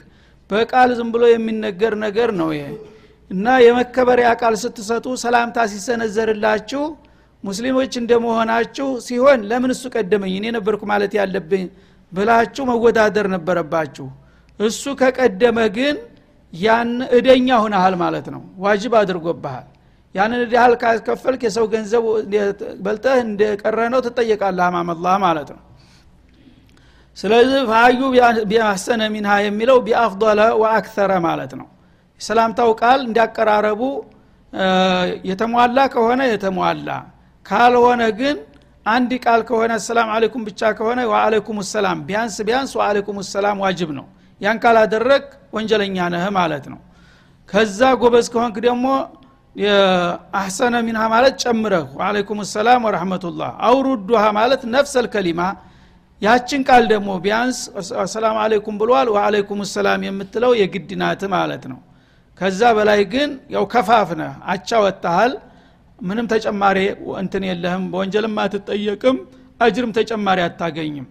በቃል 0.51 0.91
ዝም 0.99 1.09
ብሎ 1.15 1.25
የሚነገር 1.31 1.95
ነገር 2.05 2.31
ነው 2.41 2.51
ይሄ። 2.57 2.67
እና 3.31 3.47
የመከበሪያ 3.65 4.31
ቃል 4.41 4.55
ስትሰጡ 4.63 5.07
ሰላምታ 5.23 5.59
ሲሰነዘርላችሁ 5.73 6.83
ሙስሊሞች 7.45 7.93
እንደመሆናችሁ 8.01 8.89
ሲሆን 9.07 9.41
ለምን 9.51 9.71
እሱ 9.75 9.85
ቀደመኝ? 9.95 10.33
እኔ 10.41 10.47
ነበርኩ 10.57 10.83
ማለት 10.93 11.13
ያለብኝ 11.19 11.65
ብላችሁ 12.13 12.65
መወዳደር 12.71 13.27
ነበረባችሁ። 13.35 14.07
እሱ 14.61 14.83
ከቀደመ 15.01 15.59
ግን 15.77 15.97
ያን 16.53 16.89
እደኛ 17.19 17.49
ሁነሃል 17.65 17.95
ማለት 18.03 18.27
ነው። 18.35 18.43
ዋጅብ 18.65 18.93
አድርጎብሃል። 19.01 19.67
ያንን 20.15 20.41
እዳህል 20.45 20.75
ካስከፈልክ 20.81 21.43
የሰው 21.47 21.67
ገንዘብ 21.73 22.05
በልጠህ 22.85 23.19
እንደቀረ 23.27 23.79
ነው 23.93 24.01
ትጠየቃለህ 24.07 24.65
አማመላህ 24.71 25.15
ማለት 25.25 25.51
ነው። 25.57 25.63
ስለዚህ 27.19 27.61
ፋዩ 27.71 28.01
ቢአሰነ 28.51 29.03
ሚንሃ 29.15 29.33
የሚለው 29.47 29.79
ቢአፍضለ 29.87 30.41
ወአክተረ 30.63 31.13
ማለት 31.27 31.53
ነው። 31.61 31.67
የሰላምታው 32.21 32.71
ቃል 32.81 33.01
እንዲያቀራረቡ 33.07 33.83
የተሟላ 35.31 35.79
ከሆነ 35.95 36.21
የተሟላ 36.33 36.89
ካልሆነ 37.47 38.03
ግን 38.19 38.37
አንድ 38.87 39.11
ቃል 39.25 39.41
ከሆነ 39.49 39.73
ሰላም 39.87 40.09
አለይኩም 40.15 40.43
ብቻ 40.49 40.61
ከሆነ 40.79 41.01
ወአለይኩም 41.13 41.59
ሰላም 41.73 41.99
ቢያንስ 42.09 42.37
ቢያንስ 42.49 42.71
ወአለይኩም 42.79 43.19
ሰላም 43.29 43.59
ዋጅብ 43.65 43.91
ነው። 43.99 44.07
ያን 44.41 44.59
ካላደረግ 44.63 45.25
ወንጀለኛ 45.57 45.97
ነህ 46.15 46.25
ማለት 46.39 46.65
ነው። 46.73 46.81
ከዛ 47.49 47.81
ጎበዝ 48.01 48.27
ከሆንክ 48.35 48.57
ደግሞ 48.67 48.87
አሕሰነ 50.39 50.75
ሚንሃ 50.87 51.03
ማለት 51.15 51.35
ጨምረህ 51.43 51.87
ወአለይኩም 51.99 52.39
ሰላም 52.53 52.83
ወረሕመቱላህ 52.87 53.51
አውሩዱሃ 53.69 54.23
ማለት 54.39 54.63
ነፍሰል 54.75 55.07
ከሊማ 55.15 55.41
ያችን 56.23 56.61
ቃል 56.69 56.85
ደግሞ 56.93 57.11
ቢያንስ 57.25 57.59
አሰላም 58.05 58.37
አለይኩም 58.43 58.77
ብሏል 58.83 59.09
ወአለይኩም 59.15 59.61
ሰላም 59.73 60.01
የምትለው 60.07 60.53
የግድናት 60.61 61.23
ማለት 61.35 61.65
ነው። 61.73 61.81
ከዛ 62.39 62.61
በላይ 62.77 63.01
ግን 63.13 63.31
ያው 63.55 63.65
ከፋፍነ 63.73 64.23
አቻ 64.53 64.71
ወጥተሃል 64.85 65.33
ምንም 66.03 66.27
ተጨማሪ 66.33 66.79
እንትን 67.21 67.43
የለህም 67.49 67.83
በወንጀልም 67.93 68.37
አትጠየቅም 68.45 69.19
አጅርም 69.61 69.93
ተጨማሪ 69.99 70.39
አታገኝም። 70.47 71.07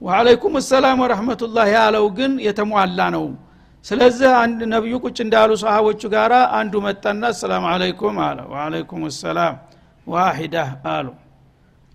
ወአለይኩም 0.00 0.54
ሰላም 0.68 0.98
ወረሕመቱላህ 1.04 1.66
ያለው 1.74 2.06
ግን 2.18 2.32
የተሟላ 2.46 3.00
ነው። 3.16 3.26
ስለዚህ 3.84 4.30
አንድ 4.40 4.60
ነቢዩ 4.72 4.94
ቁጭ 5.04 5.18
እንዳሉ 5.24 5.50
ሰሃቦቹ 5.60 6.02
ጋራ 6.14 6.34
አንዱ 6.58 6.74
መጣና 6.86 7.22
አሰላም 7.32 7.64
አለይኩም 7.72 8.16
አለ። 8.26 8.38
ወአለይኩም 8.52 9.04
ሰላም 9.18 9.54
ዋሂዳ 10.06 10.56
አሉ። 10.94 11.06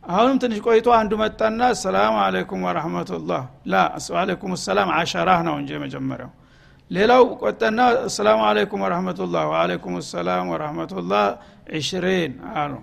አሁንም 0.04 0.38
ትንሽ 0.44 0.60
ቆይቶ 0.66 0.88
አንዱ 1.00 1.12
መጣና 1.22 1.62
አሰላሙ 1.74 2.14
አለይኩም 2.24 2.62
ወረህመቱላህ 2.68 3.42
ላ 3.72 3.82
አለይኩም 4.22 4.54
ሰላም 4.64 4.90
አሸራህ 4.96 5.42
ነው 5.48 5.56
እንጂ 5.62 5.70
የመጀመሪያው 5.78 6.32
ሌላው 6.92 7.22
ቆጠና 7.42 7.80
አሰላሙ 8.06 8.40
አለይኩም 8.48 8.82
ወረህመቱላህ 8.86 9.44
ወአለይኩም 9.52 9.94
ሰላም 10.10 10.48
ወረህመቱላህ 10.54 11.26
ዒሽሪን 11.76 12.32
አሉ። 12.62 12.74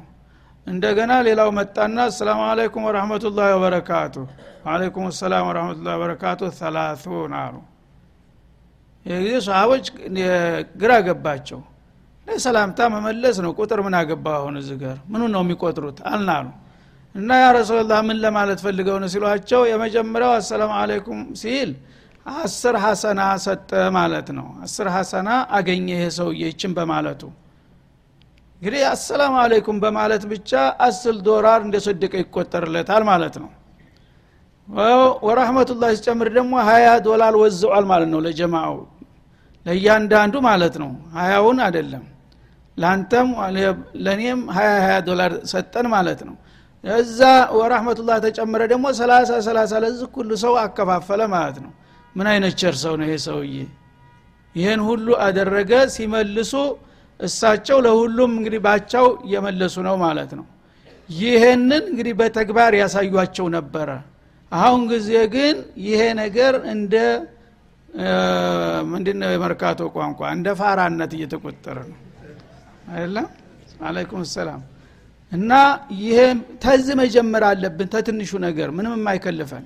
እንደገና 0.67 1.13
ሌላው 1.27 1.49
መጣና 1.59 1.99
አሰላሙ 2.11 2.41
አለይኩም 2.51 2.85
ወረህመቱላህ 2.89 3.49
ወበረካቱ 3.55 4.15
ወአለይኩም 4.65 5.07
ሰላም 5.21 5.45
ወረህመቱላህ 5.51 5.93
ወበረካቱ 5.97 6.41
ሰላቱን 6.61 7.35
አሉ። 7.43 7.55
ይህ 9.07 9.19
ጊዜ 9.25 9.35
ሰሃቦች 9.49 9.85
ግራ 10.81 10.93
ገባቸው። 11.07 11.61
ለሰላምታ 12.27 12.81
መመለስ 12.95 13.37
ነው 13.45 13.53
ቁጥር 13.59 13.81
ምን 13.85 13.95
አገባ 14.01 14.27
አሁን 14.41 14.55
እዚ 14.61 14.71
ጋር? 14.83 14.97
ምኑ 15.13 15.23
ነው 15.35 15.43
የሚቆጥሩት? 15.45 15.99
አልናሉ 16.11 16.47
እና 17.15 17.31
ያ 17.41 17.47
ረሱላላህ 17.57 18.01
ምን 18.09 18.17
ለማለት 18.25 18.59
ፈልገው 18.65 18.97
ነው 19.03 19.09
ሲሏቸው 19.15 19.63
የመጀመሪያው 19.71 20.33
አሰላሙ 20.41 20.71
አለይኩም 20.81 21.21
ሲል 21.41 21.71
አስር 22.37 22.75
ሐሰና 22.85 23.21
ሰጠ 23.45 23.71
ማለት 23.97 24.29
ነው። 24.39 24.47
አስር 24.65 24.89
ሐሰና 24.95 25.29
አገኘ 25.57 25.87
ይሄ 25.95 26.05
ሰውዬ 26.17 26.43
በማለቱ። 26.79 27.23
እንግዲህ 28.63 28.83
አሰላሙ 28.89 29.35
አለይኩም 29.43 29.77
በማለት 29.83 30.23
ብቻ 30.31 30.51
አስር 30.87 31.17
ዶላር 31.29 31.59
እንደ 31.67 31.77
ሰደቀ 31.85 32.15
ይቆጠርለታል 32.23 33.03
ማለት 33.11 33.35
ነው። 33.43 33.51
ወራህመቱላህ 35.27 35.91
ሲጨምር 35.97 36.29
ደግሞ 36.35 36.55
ሀያ 36.69 36.89
ዶላር 37.07 37.35
ወዝቋል 37.43 37.85
ማለት 37.93 38.09
ነው 38.15 38.21
ለጀማው 38.27 38.75
ለእያንዳንዱ 39.67 40.35
ማለት 40.49 40.75
ነው። 40.83 40.91
ሀያውን 41.17 41.59
አይደለም 41.67 42.05
ለአንተም 42.77 43.29
ለእኔም 44.05 44.41
ሀያ 44.57 44.71
ሀያ 44.85 44.97
ዶላር 45.09 45.33
ሰጠን 45.53 45.87
ማለት 45.95 46.21
ነው። 46.29 46.35
እዛ 46.85 47.21
ወራህመቱላህ 47.59 48.17
ተጨመረ 48.25 48.63
ደግሞ 48.73 48.87
ሰላሳ 48.99 49.31
ሰላሳ 49.47 49.73
ለዚህ 49.85 50.11
ሁሉ 50.17 50.31
ሰው 50.45 50.55
አከፋፈለ 50.63 51.21
ማለት 51.35 51.57
ነው 51.65 51.73
ምን 52.17 52.27
አይነት 52.33 52.53
ቸር 52.61 52.75
ሰው 52.83 52.95
ነው 52.99 53.07
ይሄ 53.07 53.17
ሰውዬ? 53.27 53.55
ይህን 54.55 54.81
ሁሉ 54.89 55.07
አደረገ 55.25 55.73
ሲመልሱ 55.95 56.53
እሳቸው 57.21 57.79
ለሁሉም 57.87 58.33
እንግዲህ 58.39 58.61
ባቻው 58.67 59.07
እየመለሱ 59.27 59.77
ነው 59.87 59.97
ማለት 60.05 60.31
ነው። 60.39 60.47
ይህንን 61.11 61.85
እንግዲህ 61.91 62.15
በተግባር 62.21 62.73
ያሳዩቸው 62.81 63.47
ነበረ። 63.57 63.89
አሁን 64.53 64.83
ጊዜ 64.93 65.11
ግን 65.35 65.57
ይሄ 65.87 66.01
ነገር 66.23 66.55
እንደ 66.75 66.95
ምንድነው 68.93 69.31
የመርካቶ 69.35 69.81
ቋንቋ? 69.95 70.21
እንደ 70.37 70.49
ፋራነት 70.61 71.13
እየተቆጠረ 71.17 71.77
ነው። 71.91 71.99
አይደለም? 72.93 73.27
አለይኩም 73.83 74.23
ሰላም። 74.33 74.61
እና 75.33 75.53
ይሄ 76.01 76.19
ተዝ 76.65 76.87
መጀመር 77.01 77.43
አለብን 77.49 77.89
ተትንሹ 77.95 78.31
ነገር 78.47 78.69
ምንም 78.77 78.93
የማይከልፈን 78.99 79.65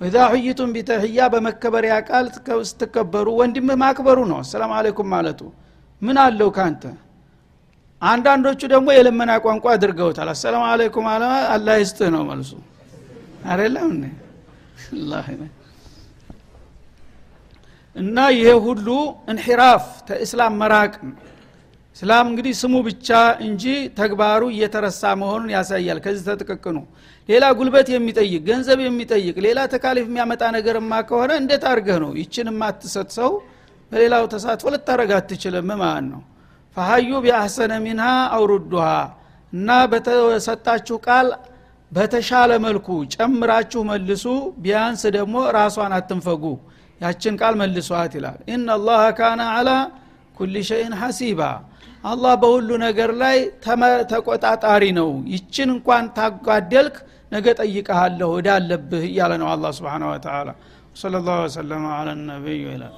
ወዛ 0.00 0.16
ሁይቱም 0.32 0.70
ቢተህያ 0.74 1.20
በመከበሪያ 1.32 1.94
ቃል 2.08 2.26
ስትከበሩ 2.68 3.28
ወንድምህ 3.40 3.76
ማክበሩ 3.82 4.18
ነው። 4.30 4.38
አሰላም 4.42 4.72
አለይኩም 4.76 5.08
ማለቱ 5.14 5.40
ምን 6.02 6.16
አለው 6.24 6.50
ካንተ? 6.56 6.82
አንዳንዶቹ 8.02 8.60
ደግሞ 8.72 8.88
የልመና 8.96 9.30
ቋንቋ 9.44 9.64
አድርገውታል። 9.72 10.28
አሰላሙ 10.34 10.62
አለይኩም 10.72 11.06
አለ 11.12 11.22
አላ 11.54 11.68
ይስጥህ 11.82 12.10
ነው 12.14 12.22
መልሱ። 12.30 12.50
አይደለም 13.48 13.90
እና 17.96 18.16
ይሄ 18.34 18.48
ሁሉ 18.66 18.88
እንሒራፍ 19.30 19.86
ተእስላም 20.08 20.54
መራቅ 20.60 20.92
እስላም 21.98 22.26
እንግዲህ 22.30 22.52
ስሙ 22.58 22.74
ብቻ 22.86 23.08
እንጂ 23.44 23.64
ተግባሩ 23.96 24.42
እየተረሳ 24.52 25.02
መሆኑን 25.20 25.50
ያሳያል። 25.54 25.98
ከዚህ 26.04 26.22
ተጥቅቅኑ። 26.28 26.76
ሌላ 27.28 27.44
ጉልበት 27.58 27.88
የሚጠይቅ 27.94 28.40
ገንዘብ 28.48 28.78
የሚጠይቅ 28.84 29.36
ሌላ 29.46 29.58
ተካሊፍ 29.72 30.06
የሚያመጣ 30.08 30.42
ነገርማ 30.56 30.92
ከሆነ 31.08 31.30
እንዴት 31.40 31.64
አርገህ 31.70 31.98
ነው 32.04 32.12
ይችን 32.20 32.50
የማትሰጥ 32.52 33.08
ሰው 33.18 33.30
በሌላው 33.92 34.24
ተሳትፎ 34.32 34.66
ልታረግ 34.74 35.10
አትችልም? 35.18 35.68
ማለት 35.82 36.06
ነው? 36.12 36.22
ፈሀዩ 36.76 37.10
ቢአሕሰነ 37.24 37.72
ሚንሃ 37.84 38.06
አውሩዱሃ 38.36 38.86
እና 39.52 39.68
በተሰጣችሁ 39.92 40.96
ቃል 41.06 41.28
በተሻለ 41.92 42.50
መልኩ 42.64 42.88
ጨምራችሁ 43.14 43.80
መልሱ። 43.90 44.24
ቢያንስ 44.62 45.02
ደግሞ 45.16 45.36
ራሷን 45.56 45.92
አትንፈጉ። 45.98 46.44
ያችን 47.00 47.34
ቃል 47.40 47.54
መልሷት 47.60 48.12
ይላል። 48.18 48.38
ኢናላህ 48.52 49.02
ካነ 49.18 49.40
አላ 49.56 49.70
ኩል 50.38 50.54
ሸይን 50.68 50.94
ሐሲባ። 51.00 51.40
አላህ 52.04 52.32
በሁሉ 52.42 52.68
ነገር 52.84 53.10
ላይ 53.22 53.38
ተቆጣጣሪ 54.10 54.84
ነው። 54.98 55.10
ይችን 55.34 55.68
እንኳን 55.74 56.04
ታጓደልክ 56.18 56.96
ነገ 57.32 57.46
ጠይቀሃለሁ 57.60 58.30
እዳለብህ 58.40 59.04
እያለ 59.10 59.32
ነው 59.42 59.48
አላ 59.52 59.72
ስብን 59.78 60.04
ወተላ 60.10 60.48
ወሰለ 60.92 61.14
ወሰለማ 61.38 61.86
አላ 61.98 62.08
ነቢይ 62.24 62.60
ይላል 62.66 62.94